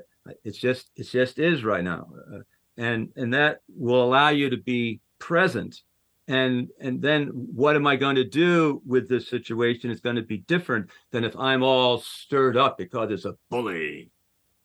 it's 0.44 0.58
just 0.58 0.90
it 0.96 1.04
just 1.04 1.38
is 1.38 1.62
right 1.64 1.84
now, 1.84 2.08
uh, 2.34 2.40
and 2.76 3.10
and 3.16 3.34
that 3.34 3.60
will 3.68 4.02
allow 4.02 4.30
you 4.30 4.50
to 4.50 4.56
be 4.56 5.00
present 5.18 5.82
and 6.30 6.68
and 6.80 7.02
then 7.02 7.26
what 7.52 7.76
am 7.76 7.86
i 7.86 7.96
going 7.96 8.16
to 8.16 8.24
do 8.24 8.80
with 8.86 9.08
this 9.08 9.28
situation 9.28 9.90
is 9.90 10.00
going 10.00 10.16
to 10.16 10.22
be 10.22 10.38
different 10.38 10.88
than 11.10 11.24
if 11.24 11.36
i'm 11.36 11.62
all 11.62 11.98
stirred 11.98 12.56
up 12.56 12.78
because 12.78 13.10
it's 13.10 13.24
a 13.24 13.34
bully 13.50 14.10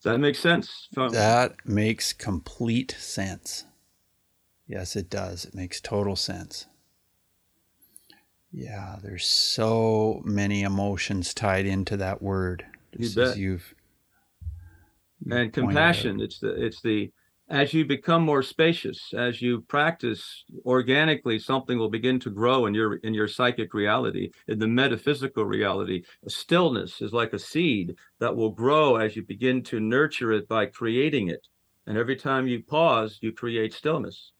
that 0.06 0.18
makes 0.18 0.38
sense. 0.38 0.88
That 0.94 1.56
makes 1.64 2.12
complete 2.12 2.96
sense. 2.98 3.64
Yes 4.66 4.96
it 4.96 5.10
does. 5.10 5.44
It 5.44 5.54
makes 5.54 5.80
total 5.80 6.16
sense. 6.16 6.66
Yeah 8.52 8.96
there's 9.02 9.26
so 9.26 10.22
many 10.24 10.62
emotions 10.62 11.34
tied 11.34 11.66
into 11.66 11.96
that 11.96 12.22
word. 12.22 12.64
Just 12.96 13.16
you 13.16 13.22
bet. 13.22 13.36
you've, 13.36 13.74
you've 15.20 15.38
and 15.38 15.52
compassion 15.52 16.20
it's 16.20 16.38
the 16.38 16.50
it's 16.64 16.80
the 16.82 17.10
as 17.48 17.72
you 17.72 17.84
become 17.84 18.22
more 18.22 18.42
spacious 18.42 19.14
as 19.14 19.40
you 19.40 19.60
practice 19.62 20.44
organically 20.64 21.38
something 21.38 21.78
will 21.78 21.88
begin 21.88 22.18
to 22.18 22.30
grow 22.30 22.66
in 22.66 22.74
your 22.74 22.96
in 22.96 23.14
your 23.14 23.28
psychic 23.28 23.72
reality 23.72 24.30
in 24.48 24.58
the 24.58 24.66
metaphysical 24.66 25.44
reality. 25.44 26.02
Stillness 26.26 27.00
is 27.00 27.12
like 27.12 27.32
a 27.32 27.38
seed 27.38 27.94
that 28.18 28.34
will 28.34 28.50
grow 28.50 28.96
as 28.96 29.14
you 29.14 29.24
begin 29.24 29.62
to 29.62 29.78
nurture 29.78 30.32
it 30.32 30.48
by 30.48 30.66
creating 30.66 31.28
it. 31.28 31.46
And 31.86 31.96
every 31.96 32.16
time 32.16 32.48
you 32.48 32.64
pause 32.64 33.18
you 33.20 33.32
create 33.32 33.72
stillness. 33.72 34.32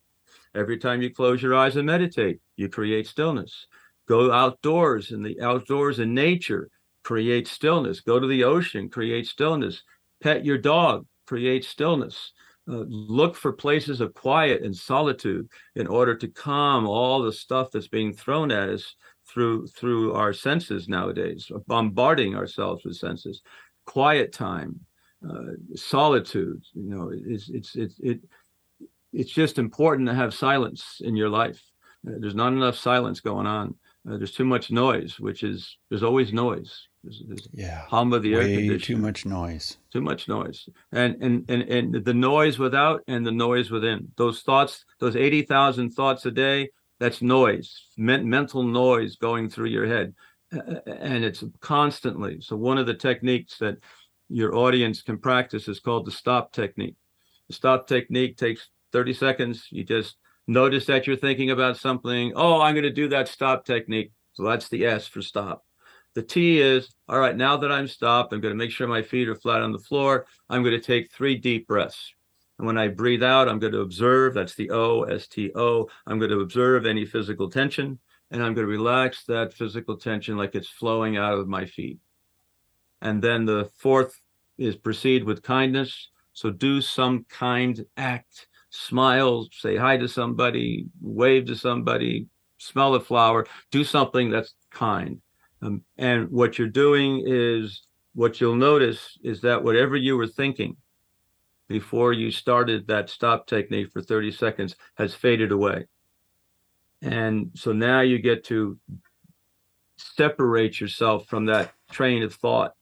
Every 0.54 0.78
time 0.78 1.00
you 1.00 1.10
close 1.10 1.40
your 1.40 1.54
eyes 1.54 1.76
and 1.76 1.86
meditate 1.86 2.40
you 2.56 2.68
create 2.68 3.06
stillness. 3.06 3.66
Go 4.08 4.32
outdoors 4.32 5.12
in 5.12 5.22
the 5.22 5.40
outdoors 5.40 6.00
in 6.00 6.12
nature 6.12 6.70
create 7.04 7.46
stillness. 7.46 8.00
Go 8.00 8.18
to 8.18 8.26
the 8.26 8.42
ocean 8.42 8.88
create 8.88 9.28
stillness. 9.28 9.84
Pet 10.20 10.44
your 10.44 10.58
dog 10.58 11.06
create 11.24 11.64
stillness 11.64 12.32
uh, 12.68 12.84
look 12.88 13.36
for 13.36 13.52
places 13.52 14.00
of 14.00 14.14
quiet 14.14 14.62
and 14.62 14.74
solitude 14.74 15.48
in 15.76 15.86
order 15.86 16.16
to 16.16 16.28
calm 16.28 16.86
all 16.86 17.22
the 17.22 17.32
stuff 17.32 17.70
that's 17.70 17.88
being 17.88 18.12
thrown 18.12 18.50
at 18.50 18.68
us 18.68 18.96
through 19.28 19.66
through 19.68 20.12
our 20.14 20.32
senses 20.32 20.88
nowadays 20.88 21.50
bombarding 21.66 22.34
ourselves 22.34 22.84
with 22.84 22.96
senses. 22.96 23.42
Quiet 23.84 24.32
time 24.32 24.80
uh, 25.28 25.52
solitude 25.74 26.62
you 26.74 26.90
know 26.90 27.10
it's 27.12 27.48
it's 27.48 27.76
it's 27.76 27.98
it, 28.00 28.20
it's 29.12 29.32
just 29.32 29.58
important 29.58 30.08
to 30.08 30.14
have 30.14 30.34
silence 30.34 31.00
in 31.00 31.16
your 31.16 31.30
life. 31.30 31.62
Uh, 32.06 32.14
there's 32.18 32.34
not 32.34 32.52
enough 32.52 32.76
silence 32.76 33.20
going 33.20 33.46
on. 33.46 33.74
Uh, 34.08 34.16
there's 34.16 34.32
too 34.32 34.44
much 34.44 34.70
noise 34.70 35.18
which 35.20 35.42
is 35.42 35.78
there's 35.88 36.02
always 36.02 36.32
noise 36.32 36.88
yeah. 37.52 37.84
hum 37.88 38.12
of 38.12 38.22
the 38.22 38.34
air 38.34 38.42
conditioner. 38.42 38.78
Too 38.78 38.96
much 38.96 39.26
noise. 39.26 39.78
Too 39.92 40.00
much 40.00 40.28
noise. 40.28 40.68
And, 40.92 41.22
and 41.22 41.50
and 41.50 41.62
and 41.62 42.04
the 42.04 42.14
noise 42.14 42.58
without 42.58 43.02
and 43.08 43.26
the 43.26 43.32
noise 43.32 43.70
within. 43.70 44.08
Those 44.16 44.42
thoughts, 44.42 44.84
those 44.98 45.16
80,000 45.16 45.90
thoughts 45.90 46.26
a 46.26 46.30
day, 46.30 46.70
that's 46.98 47.22
noise, 47.22 47.86
men- 47.96 48.28
mental 48.28 48.62
noise 48.62 49.16
going 49.16 49.48
through 49.48 49.68
your 49.68 49.86
head. 49.86 50.14
And 50.52 51.24
it's 51.24 51.42
constantly. 51.60 52.40
So 52.40 52.56
one 52.56 52.78
of 52.78 52.86
the 52.86 52.94
techniques 52.94 53.58
that 53.58 53.78
your 54.28 54.54
audience 54.54 55.02
can 55.02 55.18
practice 55.18 55.68
is 55.68 55.80
called 55.80 56.06
the 56.06 56.12
stop 56.12 56.52
technique. 56.52 56.96
The 57.48 57.54
stop 57.54 57.86
technique 57.86 58.36
takes 58.36 58.68
30 58.92 59.12
seconds. 59.14 59.66
You 59.70 59.84
just 59.84 60.16
notice 60.46 60.86
that 60.86 61.06
you're 61.06 61.16
thinking 61.16 61.50
about 61.50 61.76
something. 61.76 62.32
Oh, 62.34 62.60
I'm 62.60 62.74
going 62.74 62.84
to 62.84 62.90
do 62.92 63.08
that 63.08 63.28
stop 63.28 63.64
technique. 63.64 64.12
So 64.32 64.44
that's 64.44 64.68
the 64.68 64.86
S 64.86 65.06
for 65.06 65.22
stop. 65.22 65.65
The 66.16 66.22
T 66.22 66.60
is, 66.62 66.94
all 67.10 67.20
right, 67.20 67.36
now 67.36 67.58
that 67.58 67.70
I'm 67.70 67.86
stopped, 67.86 68.32
I'm 68.32 68.40
going 68.40 68.54
to 68.54 68.56
make 68.56 68.70
sure 68.70 68.88
my 68.88 69.02
feet 69.02 69.28
are 69.28 69.34
flat 69.34 69.60
on 69.60 69.70
the 69.70 69.78
floor. 69.78 70.24
I'm 70.48 70.62
going 70.62 70.72
to 70.72 70.80
take 70.80 71.12
three 71.12 71.36
deep 71.36 71.66
breaths. 71.66 72.14
And 72.56 72.66
when 72.66 72.78
I 72.78 72.88
breathe 72.88 73.22
out, 73.22 73.50
I'm 73.50 73.58
going 73.58 73.74
to 73.74 73.82
observe. 73.82 74.32
That's 74.32 74.54
the 74.54 74.70
O, 74.70 75.02
S 75.02 75.26
T 75.28 75.52
O. 75.54 75.90
I'm 76.06 76.18
going 76.18 76.30
to 76.30 76.40
observe 76.40 76.86
any 76.86 77.04
physical 77.04 77.50
tension. 77.50 77.98
And 78.30 78.42
I'm 78.42 78.54
going 78.54 78.66
to 78.66 78.72
relax 78.72 79.24
that 79.24 79.52
physical 79.52 79.94
tension 79.94 80.38
like 80.38 80.54
it's 80.54 80.70
flowing 80.70 81.18
out 81.18 81.34
of 81.34 81.48
my 81.48 81.66
feet. 81.66 81.98
And 83.02 83.20
then 83.20 83.44
the 83.44 83.70
fourth 83.76 84.18
is 84.56 84.74
proceed 84.74 85.22
with 85.22 85.42
kindness. 85.42 86.08
So 86.32 86.48
do 86.48 86.80
some 86.80 87.26
kind 87.28 87.84
act, 87.98 88.48
smile, 88.70 89.48
say 89.52 89.76
hi 89.76 89.98
to 89.98 90.08
somebody, 90.08 90.86
wave 91.02 91.44
to 91.48 91.56
somebody, 91.56 92.26
smell 92.56 92.94
a 92.94 93.00
flower, 93.00 93.46
do 93.70 93.84
something 93.84 94.30
that's 94.30 94.54
kind. 94.70 95.20
Um, 95.66 95.82
and 95.98 96.30
what 96.30 96.58
you're 96.58 96.68
doing 96.68 97.24
is 97.26 97.82
what 98.14 98.40
you'll 98.40 98.54
notice 98.54 99.18
is 99.22 99.40
that 99.40 99.62
whatever 99.62 99.96
you 99.96 100.16
were 100.16 100.26
thinking 100.26 100.76
before 101.68 102.12
you 102.12 102.30
started 102.30 102.86
that 102.86 103.10
stop 103.10 103.46
technique 103.46 103.90
for 103.92 104.00
30 104.00 104.30
seconds 104.30 104.76
has 104.94 105.14
faded 105.14 105.50
away. 105.50 105.86
And 107.02 107.50
so 107.54 107.72
now 107.72 108.00
you 108.00 108.18
get 108.18 108.44
to 108.44 108.78
separate 109.96 110.80
yourself 110.80 111.26
from 111.26 111.46
that 111.46 111.72
train 111.90 112.22
of 112.22 112.34
thought 112.34 112.74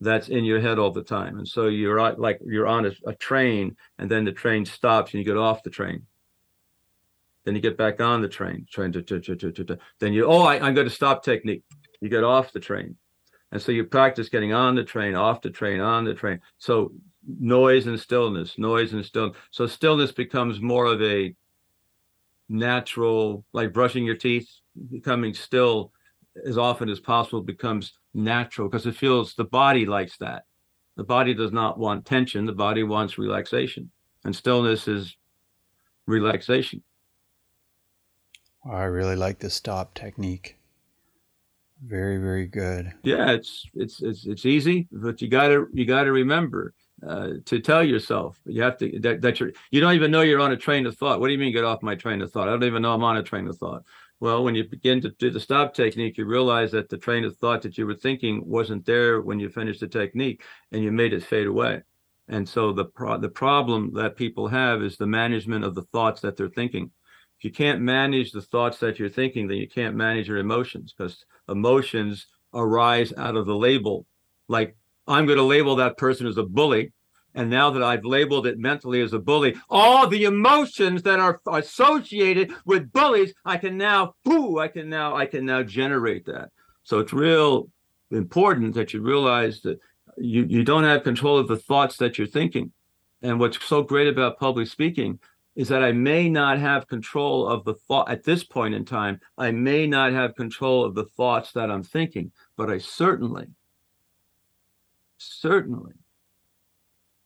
that's 0.00 0.28
in 0.28 0.44
your 0.44 0.60
head 0.60 0.78
all 0.78 0.90
the 0.90 1.02
time. 1.02 1.38
And 1.38 1.46
so 1.46 1.68
you're 1.68 2.12
like 2.14 2.40
you're 2.44 2.66
on 2.66 2.86
a, 2.86 2.92
a 3.06 3.14
train 3.14 3.76
and 3.98 4.10
then 4.10 4.24
the 4.24 4.32
train 4.32 4.64
stops 4.64 5.12
and 5.12 5.20
you 5.20 5.24
get 5.24 5.36
off 5.38 5.62
the 5.62 5.70
train. 5.70 6.02
Then 7.44 7.54
you 7.54 7.60
get 7.60 7.76
back 7.76 8.00
on 8.00 8.22
the 8.22 8.28
train, 8.28 8.66
train 8.70 8.90
to, 8.92 9.02
to, 9.02 9.20
to, 9.20 9.78
then 10.00 10.14
you, 10.14 10.24
oh, 10.24 10.42
I, 10.42 10.58
I'm 10.58 10.74
going 10.74 10.88
to 10.88 10.94
stop 10.94 11.22
technique 11.22 11.62
you 12.04 12.10
get 12.10 12.22
off 12.22 12.52
the 12.52 12.60
train. 12.60 12.96
And 13.50 13.62
so 13.62 13.72
you 13.72 13.84
practice 13.84 14.28
getting 14.28 14.52
on 14.52 14.74
the 14.74 14.84
train, 14.84 15.14
off 15.14 15.40
the 15.40 15.48
train, 15.48 15.80
on 15.80 16.04
the 16.04 16.12
train. 16.12 16.38
So 16.58 16.92
noise 17.26 17.86
and 17.86 17.98
stillness, 17.98 18.58
noise 18.58 18.92
and 18.92 19.02
stillness. 19.02 19.38
So 19.50 19.66
stillness 19.66 20.12
becomes 20.12 20.60
more 20.60 20.84
of 20.84 21.00
a 21.00 21.34
natural, 22.50 23.46
like 23.54 23.72
brushing 23.72 24.04
your 24.04 24.16
teeth, 24.16 24.50
becoming 24.90 25.32
still 25.32 25.92
as 26.46 26.58
often 26.58 26.90
as 26.90 27.00
possible 27.00 27.40
becomes 27.40 27.94
natural 28.12 28.68
because 28.68 28.84
it 28.84 28.96
feels 28.96 29.34
the 29.34 29.44
body 29.44 29.86
likes 29.86 30.18
that. 30.18 30.44
The 30.96 31.04
body 31.04 31.32
does 31.32 31.52
not 31.52 31.78
want 31.78 32.04
tension, 32.04 32.44
the 32.44 32.52
body 32.52 32.82
wants 32.82 33.16
relaxation. 33.16 33.90
And 34.24 34.36
stillness 34.36 34.88
is 34.88 35.16
relaxation. 36.06 36.82
I 38.70 38.82
really 38.82 39.16
like 39.16 39.38
the 39.38 39.48
stop 39.48 39.94
technique. 39.94 40.58
Very, 41.82 42.18
very 42.18 42.46
good. 42.46 42.92
Yeah, 43.02 43.32
it's 43.32 43.66
it's 43.74 44.00
it's 44.00 44.26
it's 44.26 44.46
easy, 44.46 44.88
but 44.90 45.20
you 45.20 45.28
gotta 45.28 45.66
you 45.72 45.84
gotta 45.84 46.12
remember 46.12 46.72
uh, 47.06 47.32
to 47.44 47.60
tell 47.60 47.82
yourself 47.82 48.40
you 48.46 48.62
have 48.62 48.78
to 48.78 48.98
that, 49.00 49.20
that 49.20 49.40
you're 49.40 49.52
you 49.70 49.80
don't 49.80 49.94
even 49.94 50.10
know 50.10 50.22
you're 50.22 50.40
on 50.40 50.52
a 50.52 50.56
train 50.56 50.86
of 50.86 50.96
thought. 50.96 51.20
What 51.20 51.26
do 51.26 51.32
you 51.32 51.38
mean 51.38 51.52
get 51.52 51.64
off 51.64 51.82
my 51.82 51.94
train 51.94 52.22
of 52.22 52.32
thought? 52.32 52.48
I 52.48 52.52
don't 52.52 52.64
even 52.64 52.82
know 52.82 52.94
I'm 52.94 53.04
on 53.04 53.18
a 53.18 53.22
train 53.22 53.48
of 53.48 53.58
thought. 53.58 53.82
Well, 54.20 54.44
when 54.44 54.54
you 54.54 54.64
begin 54.64 55.02
to 55.02 55.10
do 55.10 55.30
the 55.30 55.40
stop 55.40 55.74
technique, 55.74 56.16
you 56.16 56.24
realize 56.24 56.70
that 56.72 56.88
the 56.88 56.96
train 56.96 57.24
of 57.24 57.36
thought 57.36 57.60
that 57.62 57.76
you 57.76 57.86
were 57.86 57.94
thinking 57.94 58.42
wasn't 58.46 58.86
there 58.86 59.20
when 59.20 59.38
you 59.38 59.50
finished 59.50 59.80
the 59.80 59.88
technique, 59.88 60.42
and 60.72 60.82
you 60.82 60.92
made 60.92 61.12
it 61.12 61.24
fade 61.24 61.48
away. 61.48 61.82
And 62.28 62.48
so 62.48 62.72
the 62.72 62.86
pro- 62.86 63.18
the 63.18 63.28
problem 63.28 63.92
that 63.94 64.16
people 64.16 64.48
have 64.48 64.82
is 64.82 64.96
the 64.96 65.06
management 65.06 65.64
of 65.64 65.74
the 65.74 65.82
thoughts 65.82 66.22
that 66.22 66.36
they're 66.36 66.48
thinking. 66.48 66.90
If 67.38 67.44
you 67.44 67.50
can't 67.50 67.80
manage 67.80 68.32
the 68.32 68.42
thoughts 68.42 68.78
that 68.78 68.98
you're 68.98 69.08
thinking, 69.08 69.48
then 69.48 69.58
you 69.58 69.68
can't 69.68 69.96
manage 69.96 70.28
your 70.28 70.38
emotions 70.38 70.94
because 70.96 71.24
emotions 71.48 72.26
arise 72.54 73.12
out 73.16 73.36
of 73.36 73.46
the 73.46 73.56
label. 73.56 74.06
Like 74.48 74.76
I'm 75.06 75.26
going 75.26 75.38
to 75.38 75.44
label 75.44 75.76
that 75.76 75.96
person 75.96 76.26
as 76.26 76.38
a 76.38 76.44
bully. 76.44 76.92
And 77.36 77.50
now 77.50 77.70
that 77.70 77.82
I've 77.82 78.04
labeled 78.04 78.46
it 78.46 78.58
mentally 78.58 79.00
as 79.00 79.12
a 79.12 79.18
bully, 79.18 79.56
all 79.68 80.06
the 80.06 80.24
emotions 80.24 81.02
that 81.02 81.18
are 81.18 81.40
associated 81.50 82.52
with 82.64 82.92
bullies, 82.92 83.34
I 83.44 83.56
can 83.56 83.76
now, 83.76 84.14
boo, 84.24 84.60
I 84.60 84.68
can 84.68 84.88
now, 84.88 85.16
I 85.16 85.26
can 85.26 85.44
now 85.44 85.64
generate 85.64 86.26
that. 86.26 86.50
So 86.84 87.00
it's 87.00 87.12
real 87.12 87.68
important 88.12 88.74
that 88.74 88.94
you 88.94 89.02
realize 89.02 89.62
that 89.62 89.80
you, 90.16 90.44
you 90.44 90.62
don't 90.62 90.84
have 90.84 91.02
control 91.02 91.38
of 91.38 91.48
the 91.48 91.56
thoughts 91.56 91.96
that 91.96 92.18
you're 92.18 92.26
thinking. 92.28 92.70
And 93.20 93.40
what's 93.40 93.64
so 93.66 93.82
great 93.82 94.06
about 94.06 94.38
public 94.38 94.68
speaking 94.68 95.18
is 95.56 95.68
that 95.68 95.84
I 95.84 95.92
may 95.92 96.28
not 96.28 96.58
have 96.58 96.88
control 96.88 97.46
of 97.46 97.64
the 97.64 97.74
thought 97.74 98.10
at 98.10 98.24
this 98.24 98.42
point 98.42 98.74
in 98.74 98.84
time. 98.84 99.20
I 99.38 99.52
may 99.52 99.86
not 99.86 100.12
have 100.12 100.34
control 100.34 100.84
of 100.84 100.94
the 100.94 101.04
thoughts 101.04 101.52
that 101.52 101.70
I'm 101.70 101.82
thinking, 101.82 102.32
but 102.56 102.70
I 102.70 102.78
certainly, 102.78 103.46
certainly 105.18 105.92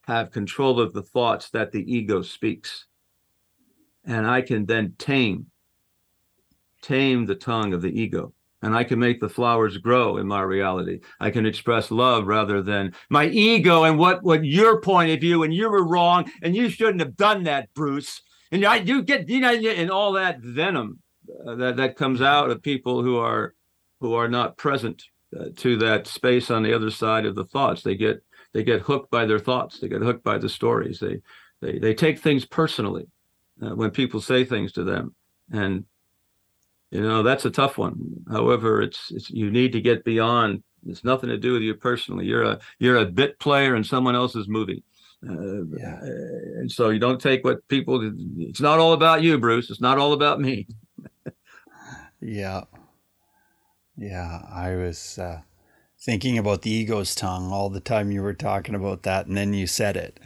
have 0.07 0.31
control 0.31 0.81
of 0.81 0.93
the 0.93 1.03
thoughts 1.03 1.51
that 1.51 1.73
the 1.73 1.91
ego 1.93 2.23
speaks. 2.23 2.87
And 4.05 4.27
I 4.27 4.43
can 4.43 4.67
then 4.67 4.95
tame, 4.99 5.47
tame 6.83 7.27
the 7.27 7.35
tongue 7.35 7.73
of 7.73 7.83
the 7.83 8.01
ego 8.01 8.33
and 8.62 8.75
I 8.75 8.85
can 8.85 8.99
make 8.99 9.21
the 9.21 9.29
flowers 9.29 9.77
grow 9.79 10.16
in 10.16 10.27
my 10.27 10.42
reality. 10.42 11.01
I 11.21 11.31
can 11.31 11.47
express 11.47 11.90
love 11.90 12.27
rather 12.27 12.62
than 12.62 12.94
my 13.09 13.27
ego 13.27 13.85
and 13.85 13.99
what 13.99 14.23
what 14.23 14.44
your 14.44 14.81
point 14.81 15.12
of 15.12 15.21
view 15.21 15.42
and 15.42 15.55
you 15.55 15.71
were 15.71 15.87
wrong 15.87 16.31
and 16.42 16.57
you 16.57 16.68
shouldn't 16.68 17.01
have 17.01 17.16
done 17.16 17.44
that, 17.44 17.73
Bruce. 17.75 18.23
And 18.51 18.64
I 18.64 18.79
do 18.79 19.03
get 19.03 19.29
you 19.29 19.40
know 19.40 19.53
and 19.53 19.90
all 19.90 20.12
that 20.12 20.40
venom 20.40 20.99
uh, 21.47 21.55
that 21.57 21.77
that 21.77 21.97
comes 21.97 22.21
out 22.21 22.51
of 22.51 22.62
people 22.62 23.03
who 23.03 23.18
are 23.18 23.55
who 24.01 24.14
are 24.14 24.29
not 24.29 24.57
present 24.57 25.05
uh, 25.38 25.47
to 25.57 25.77
that 25.77 26.07
space 26.07 26.51
on 26.51 26.62
the 26.62 26.75
other 26.75 26.90
side 26.90 27.27
of 27.27 27.35
the 27.35 27.44
thoughts. 27.44 27.83
They 27.83 27.97
get 27.97 28.23
they 28.53 28.64
get 28.64 28.83
hooked 28.83 29.11
by 29.11 29.27
their 29.27 29.38
thoughts. 29.38 29.79
They 29.79 29.88
get 29.88 30.03
hooked 30.03 30.25
by 30.25 30.38
the 30.38 30.49
stories. 30.49 30.99
They 30.99 31.21
they 31.61 31.79
they 31.79 31.94
take 31.94 32.18
things 32.18 32.44
personally 32.44 33.07
uh, 33.62 33.75
when 33.75 33.90
people 33.90 34.21
say 34.21 34.44
things 34.44 34.73
to 34.73 34.85
them 34.85 35.14
and 35.51 35.85
you 36.90 37.03
know 37.03 37.22
that's 37.22 37.44
a 37.44 37.51
tough 37.51 37.79
one. 37.79 38.24
However 38.31 38.83
it's, 38.83 39.11
it's 39.11 39.31
you 39.31 39.51
need 39.51 39.72
to 39.72 39.81
get 39.81 40.05
beyond 40.05 40.62
it's 40.87 41.05
nothing 41.05 41.29
to 41.29 41.37
do 41.37 41.53
with 41.53 41.62
you 41.62 41.74
personally. 41.74 42.27
You're 42.27 42.44
a 42.44 42.59
you're 42.79 42.98
a 42.98 43.07
bit 43.07 43.38
player 43.38 43.77
in 43.77 43.85
someone 43.85 44.14
else's 44.14 44.48
movie 44.48 44.83
uh, 45.27 45.64
yeah. 45.77 45.98
and 46.01 46.70
so 46.70 46.90
you 46.90 47.01
don't 47.01 47.20
take 47.20 47.42
what 47.42 47.66
people 47.68 48.12
it's 48.38 48.61
not 48.61 48.79
all 48.79 48.92
about 48.92 49.22
you 49.22 49.38
bruce. 49.38 49.70
It's 49.70 49.81
not 49.81 49.98
all 49.98 50.12
about 50.12 50.40
me. 50.40 50.66
Yeah. 52.20 52.64
Yeah 53.96 54.42
i 54.53 54.74
was 54.74 55.20
uh, 55.20 55.42
thinking 56.01 56.37
about 56.37 56.62
the 56.62 56.70
ego's 56.70 57.14
tongue 57.14 57.53
all 57.53 57.70
the 57.70 57.79
time 57.79 58.11
you 58.11 58.22
were 58.22 58.35
talking 58.35 58.74
about 58.74 59.05
that 59.05 59.27
and 59.27 59.37
then 59.37 59.55
you 59.55 59.68
said 59.68 59.96
it. 59.96 60.18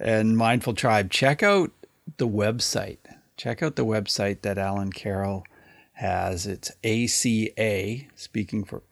And 0.00 0.38
mindful 0.38 0.72
tribe 0.72 1.10
check 1.10 1.42
out 1.42 1.70
the 2.16 2.26
website. 2.26 2.98
Check 3.36 3.62
out 3.62 3.76
the 3.76 3.84
website 3.84 4.40
that 4.40 4.56
alan 4.56 4.90
carroll 4.90 5.44
has 5.98 6.46
its 6.46 6.70
ACA, 6.84 8.06
speaking 8.14 8.62
for 8.62 8.82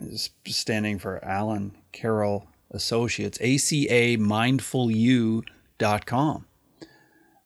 standing 0.45 0.99
for 0.99 1.25
Alan 1.25 1.71
Carroll 1.92 2.49
Associates, 2.73 3.38
ACA 3.38 4.19
mindfulyou.com. 4.19 5.45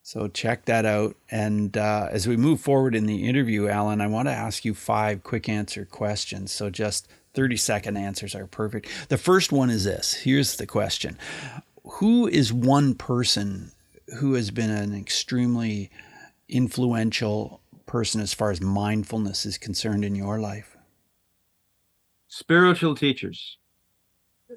So 0.01 0.27
check 0.29 0.65
that 0.65 0.87
out. 0.87 1.15
And 1.29 1.77
uh, 1.77 2.07
as 2.09 2.27
we 2.27 2.37
move 2.37 2.59
forward 2.59 2.95
in 2.95 3.05
the 3.05 3.29
interview, 3.29 3.67
Alan, 3.67 4.01
I 4.01 4.07
want 4.07 4.27
to 4.29 4.33
ask 4.33 4.65
you 4.65 4.73
five 4.73 5.21
quick 5.21 5.47
answer 5.47 5.85
questions. 5.85 6.51
So 6.51 6.71
just 6.71 7.07
30 7.35 7.55
second 7.57 7.97
answers 7.97 8.33
are 8.33 8.47
perfect. 8.47 8.87
The 9.09 9.19
first 9.19 9.51
one 9.51 9.69
is 9.69 9.83
this 9.83 10.15
here's 10.15 10.55
the 10.55 10.65
question 10.65 11.19
Who 11.83 12.27
is 12.27 12.51
one 12.51 12.95
person 12.95 13.73
who 14.17 14.33
has 14.33 14.49
been 14.49 14.71
an 14.71 14.95
extremely 14.95 15.91
influential 16.49 17.60
person 17.91 18.21
as 18.21 18.33
far 18.33 18.51
as 18.51 18.61
mindfulness 18.61 19.45
is 19.45 19.57
concerned 19.57 20.05
in 20.05 20.15
your 20.15 20.39
life? 20.39 20.77
Spiritual 22.29 22.95
teachers. 22.95 23.57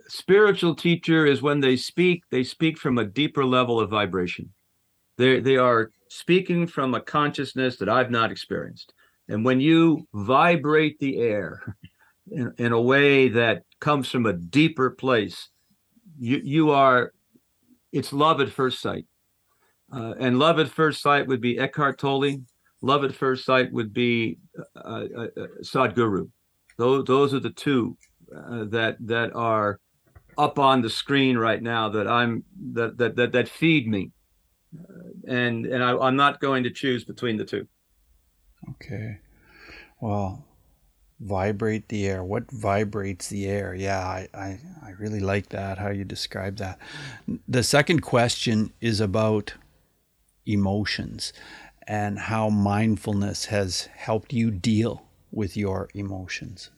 Spiritual 0.06 0.76
teacher 0.76 1.26
is 1.26 1.42
when 1.42 1.58
they 1.58 1.76
speak, 1.76 2.22
they 2.30 2.44
speak 2.44 2.78
from 2.78 2.96
a 2.98 3.04
deeper 3.04 3.44
level 3.44 3.80
of 3.80 3.90
vibration. 3.90 4.52
They, 5.18 5.40
they 5.40 5.56
are 5.56 5.90
speaking 6.08 6.68
from 6.68 6.94
a 6.94 7.00
consciousness 7.00 7.76
that 7.78 7.88
I've 7.88 8.10
not 8.10 8.30
experienced. 8.30 8.94
And 9.28 9.44
when 9.44 9.58
you 9.58 10.06
vibrate 10.14 11.00
the 11.00 11.18
air 11.18 11.76
in, 12.30 12.54
in 12.58 12.70
a 12.70 12.80
way 12.80 13.28
that 13.30 13.64
comes 13.80 14.08
from 14.08 14.26
a 14.26 14.32
deeper 14.32 14.90
place, 14.90 15.48
you, 16.20 16.40
you 16.44 16.70
are, 16.70 17.12
it's 17.90 18.12
love 18.12 18.40
at 18.40 18.50
first 18.50 18.80
sight. 18.80 19.06
Uh, 19.92 20.14
and 20.20 20.38
love 20.38 20.60
at 20.60 20.68
first 20.68 21.02
sight 21.02 21.26
would 21.26 21.40
be 21.40 21.58
Eckhart 21.58 21.98
Tolle, 21.98 22.38
love 22.84 23.04
at 23.04 23.14
first 23.14 23.44
sight 23.44 23.72
would 23.72 23.92
be 23.92 24.38
uh, 24.76 24.88
uh, 24.88 25.26
uh, 25.36 25.46
Sadhguru. 25.62 26.30
Those 26.76 27.04
those 27.04 27.34
are 27.34 27.40
the 27.40 27.50
two 27.50 27.96
uh, 28.34 28.64
that 28.68 28.96
that 29.00 29.34
are 29.34 29.80
up 30.36 30.58
on 30.58 30.82
the 30.82 30.90
screen 30.90 31.38
right 31.38 31.62
now 31.62 31.88
that 31.88 32.06
I'm 32.06 32.44
that 32.72 32.98
that 32.98 33.16
that, 33.16 33.32
that 33.32 33.48
feed 33.48 33.88
me, 33.88 34.12
uh, 34.78 35.10
and 35.26 35.66
and 35.66 35.82
I, 35.82 35.96
I'm 35.96 36.16
not 36.16 36.40
going 36.40 36.64
to 36.64 36.70
choose 36.70 37.04
between 37.04 37.36
the 37.36 37.44
two. 37.44 37.66
Okay, 38.70 39.18
well, 40.00 40.44
vibrate 41.20 41.88
the 41.88 42.06
air. 42.06 42.24
What 42.24 42.50
vibrates 42.50 43.28
the 43.28 43.46
air? 43.46 43.74
Yeah, 43.74 44.00
I, 44.00 44.28
I, 44.34 44.58
I 44.82 44.90
really 44.98 45.20
like 45.20 45.50
that, 45.50 45.78
how 45.78 45.90
you 45.90 46.04
describe 46.04 46.56
that. 46.56 46.78
The 47.46 47.62
second 47.62 48.00
question 48.00 48.72
is 48.80 49.00
about 49.00 49.54
emotions 50.46 51.32
and 51.86 52.18
how 52.18 52.48
mindfulness 52.48 53.46
has 53.46 53.88
helped 53.94 54.32
you 54.32 54.50
deal 54.50 55.06
with 55.30 55.56
your 55.56 55.88
emotions. 55.94 56.70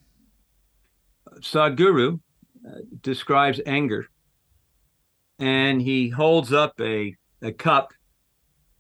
Sadhguru 1.41 2.21
uh, 2.67 2.71
describes 3.03 3.61
anger, 3.67 4.07
and 5.39 5.81
he 5.83 6.09
holds 6.09 6.53
up 6.53 6.81
a, 6.81 7.15
a 7.43 7.53
cup 7.53 7.93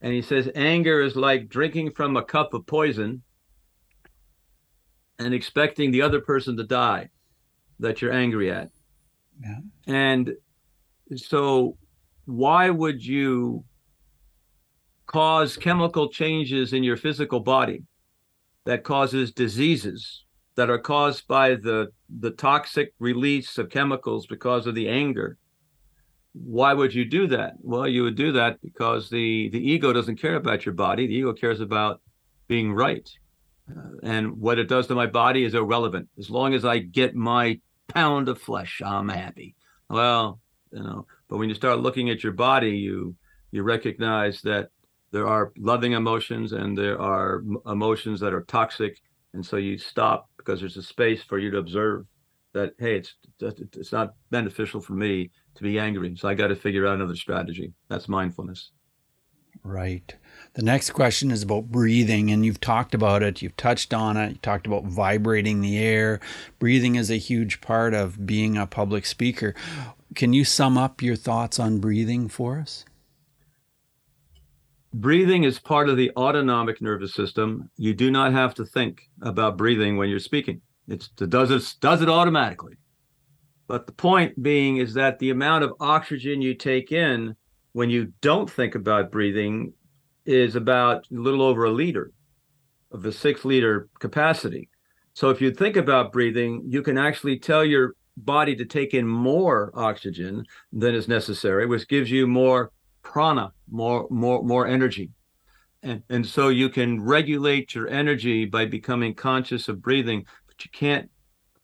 and 0.01 0.13
he 0.13 0.23
says, 0.23 0.49
Anger 0.55 1.01
is 1.01 1.17
like 1.17 1.49
drinking 1.49 1.93
from 1.93 2.17
a 2.17 2.23
cup 2.23 2.55
of 2.55 2.67
poison 2.67 3.23
and 5.19 5.33
expecting 5.33 5.91
the 5.91 6.03
other 6.03 6.21
person 6.21 6.57
to 6.57 6.65
die 6.65 7.09
that 7.81 8.01
you're 8.01 8.13
angry 8.13 8.51
at. 8.51 8.71
Yeah. 9.43 9.59
And 9.87 10.35
so, 11.17 11.77
why 12.27 12.71
would 12.71 13.05
you 13.05 13.65
cause 15.07 15.57
chemical 15.57 16.09
changes 16.09 16.73
in 16.73 16.83
your 16.83 16.97
physical 16.97 17.41
body 17.41 17.83
that 18.65 18.83
causes 18.83 19.33
diseases 19.33 20.25
that 20.57 20.71
are 20.71 20.79
caused 20.79 21.27
by 21.29 21.55
the 21.55 21.89
the 22.19 22.31
toxic 22.33 22.93
release 22.99 23.59
of 23.59 23.71
chemicals 23.71 24.27
because 24.27 24.67
of 24.67 24.75
the 24.75 24.89
anger. 24.89 25.39
Why 26.33 26.75
would 26.75 26.95
you 26.95 27.05
do 27.05 27.27
that? 27.29 27.55
Well 27.61 27.87
you 27.87 28.03
would 28.03 28.17
do 28.17 28.33
that 28.33 28.61
because 28.63 29.09
the 29.09 29.49
the 29.51 29.71
ego 29.73 29.93
doesn't 29.93 30.21
care 30.21 30.37
about 30.37 30.67
your 30.67 30.75
body. 30.75 31.07
The 31.07 31.15
ego 31.15 31.33
cares 31.33 31.61
about 31.61 32.01
being 32.49 32.73
right. 32.73 33.09
Uh, 33.69 33.97
and 34.03 34.39
what 34.41 34.59
it 34.59 34.69
does 34.69 34.87
to 34.87 34.95
my 34.95 35.07
body 35.07 35.45
is 35.45 35.55
irrelevant. 35.55 36.09
As 36.19 36.31
long 36.31 36.55
as 36.55 36.65
i 36.65 36.79
get 36.79 37.15
my 37.15 37.61
pound 37.89 38.29
of 38.29 38.41
flesh 38.41 38.83
i'm 38.85 39.09
happy. 39.09 39.55
Well 39.89 40.41
you 40.73 40.83
know 40.83 41.07
But 41.29 41.39
when 41.39 41.49
you 41.49 41.55
start 41.55 41.81
looking 41.81 42.11
at 42.11 42.25
your 42.25 42.33
body, 42.33 42.77
you 42.79 43.15
you 43.53 43.63
recognize 43.63 44.43
that 44.43 44.71
there 45.17 45.27
are 45.27 45.51
loving 45.57 45.93
emotions 45.93 46.53
and 46.53 46.77
there 46.77 47.01
are 47.01 47.43
emotions 47.65 48.21
that 48.21 48.35
are 48.35 48.43
toxic, 48.43 49.01
and 49.33 49.45
so 49.45 49.57
you 49.57 49.79
stop 49.79 50.29
because 50.37 50.61
there's 50.61 50.77
a 50.77 50.83
space 50.83 51.23
for 51.23 51.39
you 51.39 51.51
to 51.51 51.57
observe 51.57 52.05
that 52.53 52.75
hey, 52.79 52.97
it's 52.97 53.15
it's 53.41 53.93
not 53.93 54.13
beneficial 54.31 54.79
for 54.79 54.93
me 54.93 55.31
to 55.55 55.63
be 55.63 55.79
angry, 55.79 56.15
so 56.17 56.29
I 56.29 56.35
got 56.35 56.49
to 56.49 56.55
figure 56.57 56.87
out 56.87 56.97
another 56.97 57.17
strategy. 57.17 57.73
That's 57.89 58.11
mindfulness. 58.11 58.73
Right. 59.63 60.15
The 60.53 60.63
next 60.63 60.91
question 60.91 61.31
is 61.31 61.43
about 61.43 61.73
breathing, 61.73 62.31
and 62.31 62.45
you've 62.45 62.61
talked 62.61 62.95
about 62.95 63.23
it, 63.23 63.41
you've 63.41 63.57
touched 63.57 63.95
on 63.95 64.19
it, 64.19 64.33
you 64.33 64.39
talked 64.43 64.67
about 64.67 64.85
vibrating 64.85 65.63
the 65.63 65.79
air. 65.79 66.21
Breathing 66.59 66.97
is 66.97 67.11
a 67.11 67.17
huge 67.17 67.63
part 67.63 67.95
of 67.95 68.27
being 68.27 68.59
a 68.59 68.67
public 68.67 69.07
speaker. 69.07 69.55
Can 70.15 70.35
you 70.35 70.45
sum 70.45 70.77
up 70.77 71.01
your 71.01 71.17
thoughts 71.17 71.59
on 71.59 71.79
breathing 71.79 72.29
for 72.29 72.59
us? 72.59 72.85
Breathing 74.97 75.45
is 75.45 75.59
part 75.59 75.91
of 75.91 75.99
the 75.99 76.11
autonomic 76.17 76.81
nervous 76.81 77.13
system. 77.13 77.69
You 77.77 77.93
do 77.93 78.11
not 78.11 78.33
have 78.33 78.55
to 78.55 78.65
think 78.65 79.03
about 79.21 79.59
breathing 79.59 79.99
when 79.99 80.09
you're 80.09 80.19
speaking. 80.19 80.63
It's, 80.89 81.11
it 81.21 81.29
does 81.29 81.51
it 81.51 81.75
does 81.83 82.01
it 82.01 82.09
automatically. 82.09 82.79
But 83.67 83.85
the 83.85 83.93
point 83.93 84.43
being 84.43 84.79
is 84.79 84.95
that 84.95 85.19
the 85.19 85.29
amount 85.29 85.65
of 85.65 85.75
oxygen 85.81 86.41
you 86.41 86.55
take 86.55 86.93
in 86.93 87.37
when 87.73 87.91
you 87.91 88.15
don't 88.23 88.51
think 88.51 88.75
about 88.75 89.13
breathing 89.13 89.75
is 90.25 90.57
about 90.57 91.07
a 91.13 91.21
little 91.21 91.43
over 91.43 91.65
a 91.65 91.71
liter 91.71 92.11
of 92.91 93.03
the 93.03 93.13
six 93.13 93.45
liter 93.45 93.91
capacity. 93.99 94.71
So 95.13 95.29
if 95.29 95.43
you 95.43 95.51
think 95.51 95.77
about 95.77 96.11
breathing, 96.11 96.63
you 96.67 96.81
can 96.81 96.97
actually 96.97 97.39
tell 97.39 97.67
your 97.67 97.97
body 98.17 98.57
to 98.57 98.65
take 98.65 98.95
in 98.95 99.07
more 99.07 99.73
oxygen 99.75 100.47
than 100.73 100.95
is 100.95 101.07
necessary, 101.07 101.67
which 101.67 101.87
gives 101.87 102.11
you 102.11 102.27
more 102.27 102.73
prana, 103.13 103.53
more 103.71 104.07
more 104.11 104.43
more 104.43 104.67
energy. 104.67 105.11
And 105.83 106.03
and 106.11 106.27
so 106.27 106.49
you 106.49 106.69
can 106.69 107.03
regulate 107.03 107.75
your 107.75 107.89
energy 107.89 108.45
by 108.45 108.67
becoming 108.67 109.15
conscious 109.15 109.69
of 109.69 109.81
breathing, 109.81 110.25
but 110.47 110.65
you 110.65 110.71
can't 110.73 111.09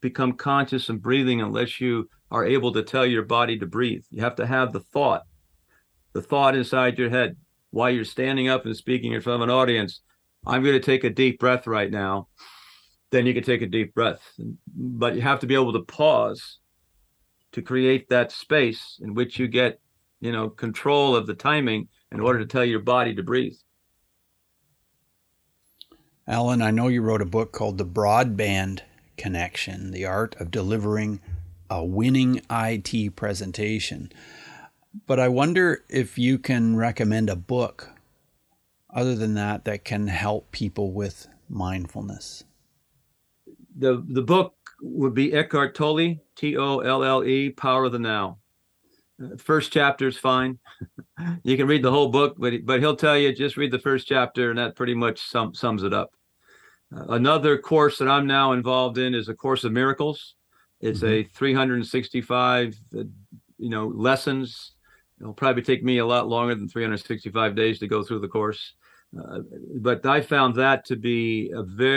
become 0.01 0.33
conscious 0.33 0.89
of 0.89 1.01
breathing 1.01 1.41
unless 1.41 1.79
you 1.79 2.09
are 2.31 2.45
able 2.45 2.71
to 2.73 2.83
tell 2.83 3.05
your 3.05 3.23
body 3.23 3.57
to 3.59 3.65
breathe. 3.65 4.03
You 4.09 4.21
have 4.23 4.35
to 4.35 4.45
have 4.45 4.73
the 4.73 4.81
thought 4.93 5.23
the 6.13 6.21
thought 6.21 6.55
inside 6.55 6.97
your 6.97 7.09
head 7.09 7.35
while 7.71 7.89
you're 7.89 8.05
standing 8.05 8.47
up 8.47 8.65
and 8.65 8.77
speaking 8.77 9.13
in 9.13 9.21
front 9.21 9.41
of 9.41 9.49
an 9.49 9.53
audience, 9.53 10.01
I'm 10.45 10.61
going 10.61 10.79
to 10.79 10.85
take 10.85 11.03
a 11.03 11.09
deep 11.09 11.39
breath 11.39 11.65
right 11.65 11.89
now. 11.89 12.27
Then 13.09 13.25
you 13.25 13.33
can 13.33 13.43
take 13.43 13.63
a 13.63 13.67
deep 13.67 13.95
breath. 13.95 14.21
But 14.75 15.15
you 15.15 15.21
have 15.21 15.39
to 15.39 15.47
be 15.47 15.55
able 15.55 15.73
to 15.73 15.81
pause 15.81 16.59
to 17.53 17.63
create 17.63 18.09
that 18.09 18.31
space 18.31 18.99
in 19.01 19.15
which 19.15 19.39
you 19.39 19.47
get, 19.47 19.79
you 20.23 20.31
know, 20.31 20.49
control 20.49 21.15
of 21.15 21.27
the 21.27 21.33
timing 21.33 21.87
in 22.11 22.19
order 22.19 22.39
to 22.39 22.45
tell 22.45 22.65
your 22.65 22.79
body 22.79 23.13
to 23.15 23.23
breathe. 23.23 23.55
Alan, 26.27 26.61
I 26.61 26.71
know 26.71 26.87
you 26.87 27.01
wrote 27.01 27.21
a 27.21 27.25
book 27.25 27.51
called 27.51 27.77
The 27.77 27.85
Broadband 27.85 28.81
Connection 29.17 29.91
The 29.91 30.05
Art 30.05 30.35
of 30.39 30.51
Delivering 30.51 31.19
a 31.69 31.83
Winning 31.83 32.41
IT 32.49 33.15
Presentation 33.15 34.11
but 35.07 35.19
I 35.19 35.27
wonder 35.27 35.83
if 35.89 36.17
you 36.17 36.37
can 36.37 36.75
recommend 36.75 37.29
a 37.29 37.35
book 37.35 37.89
other 38.93 39.15
than 39.15 39.33
that 39.35 39.65
that 39.65 39.83
can 39.83 40.07
help 40.07 40.51
people 40.51 40.91
with 40.91 41.27
mindfulness. 41.49 42.43
The 43.75 44.03
the 44.07 44.21
book 44.21 44.53
would 44.81 45.15
be 45.15 45.33
Eckhart 45.33 45.73
Tolle, 45.73 46.17
T 46.35 46.57
O 46.57 46.79
L 46.79 47.03
L 47.03 47.23
E, 47.23 47.49
Power 47.49 47.85
of 47.85 47.91
the 47.91 47.99
Now. 47.99 48.37
First 49.37 49.71
chapter 49.71 50.07
is 50.07 50.17
fine. 50.17 50.59
you 51.43 51.57
can 51.57 51.67
read 51.67 51.83
the 51.83 51.91
whole 51.91 52.09
book, 52.09 52.35
but 52.37 52.53
but 52.65 52.79
he'll 52.79 52.95
tell 52.95 53.17
you 53.17 53.33
just 53.33 53.57
read 53.57 53.71
the 53.71 53.79
first 53.79 54.07
chapter, 54.07 54.49
and 54.49 54.59
that 54.59 54.75
pretty 54.75 54.95
much 54.95 55.21
sum, 55.21 55.53
sums 55.53 55.83
it 55.83 55.93
up. 55.93 56.11
Uh, 56.95 57.05
another 57.09 57.57
course 57.57 57.97
that 57.99 58.07
I'm 58.07 58.27
now 58.27 58.53
involved 58.53 58.97
in 58.97 59.13
is 59.13 59.29
a 59.29 59.33
Course 59.33 59.63
of 59.63 59.71
Miracles. 59.71 60.35
It's 60.81 60.99
mm-hmm. 60.99 61.29
a 61.29 61.33
365, 61.33 62.79
uh, 62.97 63.03
you 63.57 63.69
know, 63.69 63.87
lessons 63.87 64.73
It'll 65.23 65.33
probably 65.33 65.63
take 65.63 65.85
me 65.85 65.99
a 65.99 66.05
lot 66.05 66.27
longer 66.27 66.53
than 66.53 66.67
365 66.67 67.55
days 67.55 67.79
to 67.79 67.87
go 67.87 68.03
through 68.03 68.19
the 68.19 68.27
course. 68.27 68.73
Uh, 69.17 69.39
but 69.79 70.05
I 70.05 70.19
found 70.19 70.55
that 70.55 70.83
to 70.87 70.97
be 70.97 71.49
a 71.55 71.63
very 71.63 71.91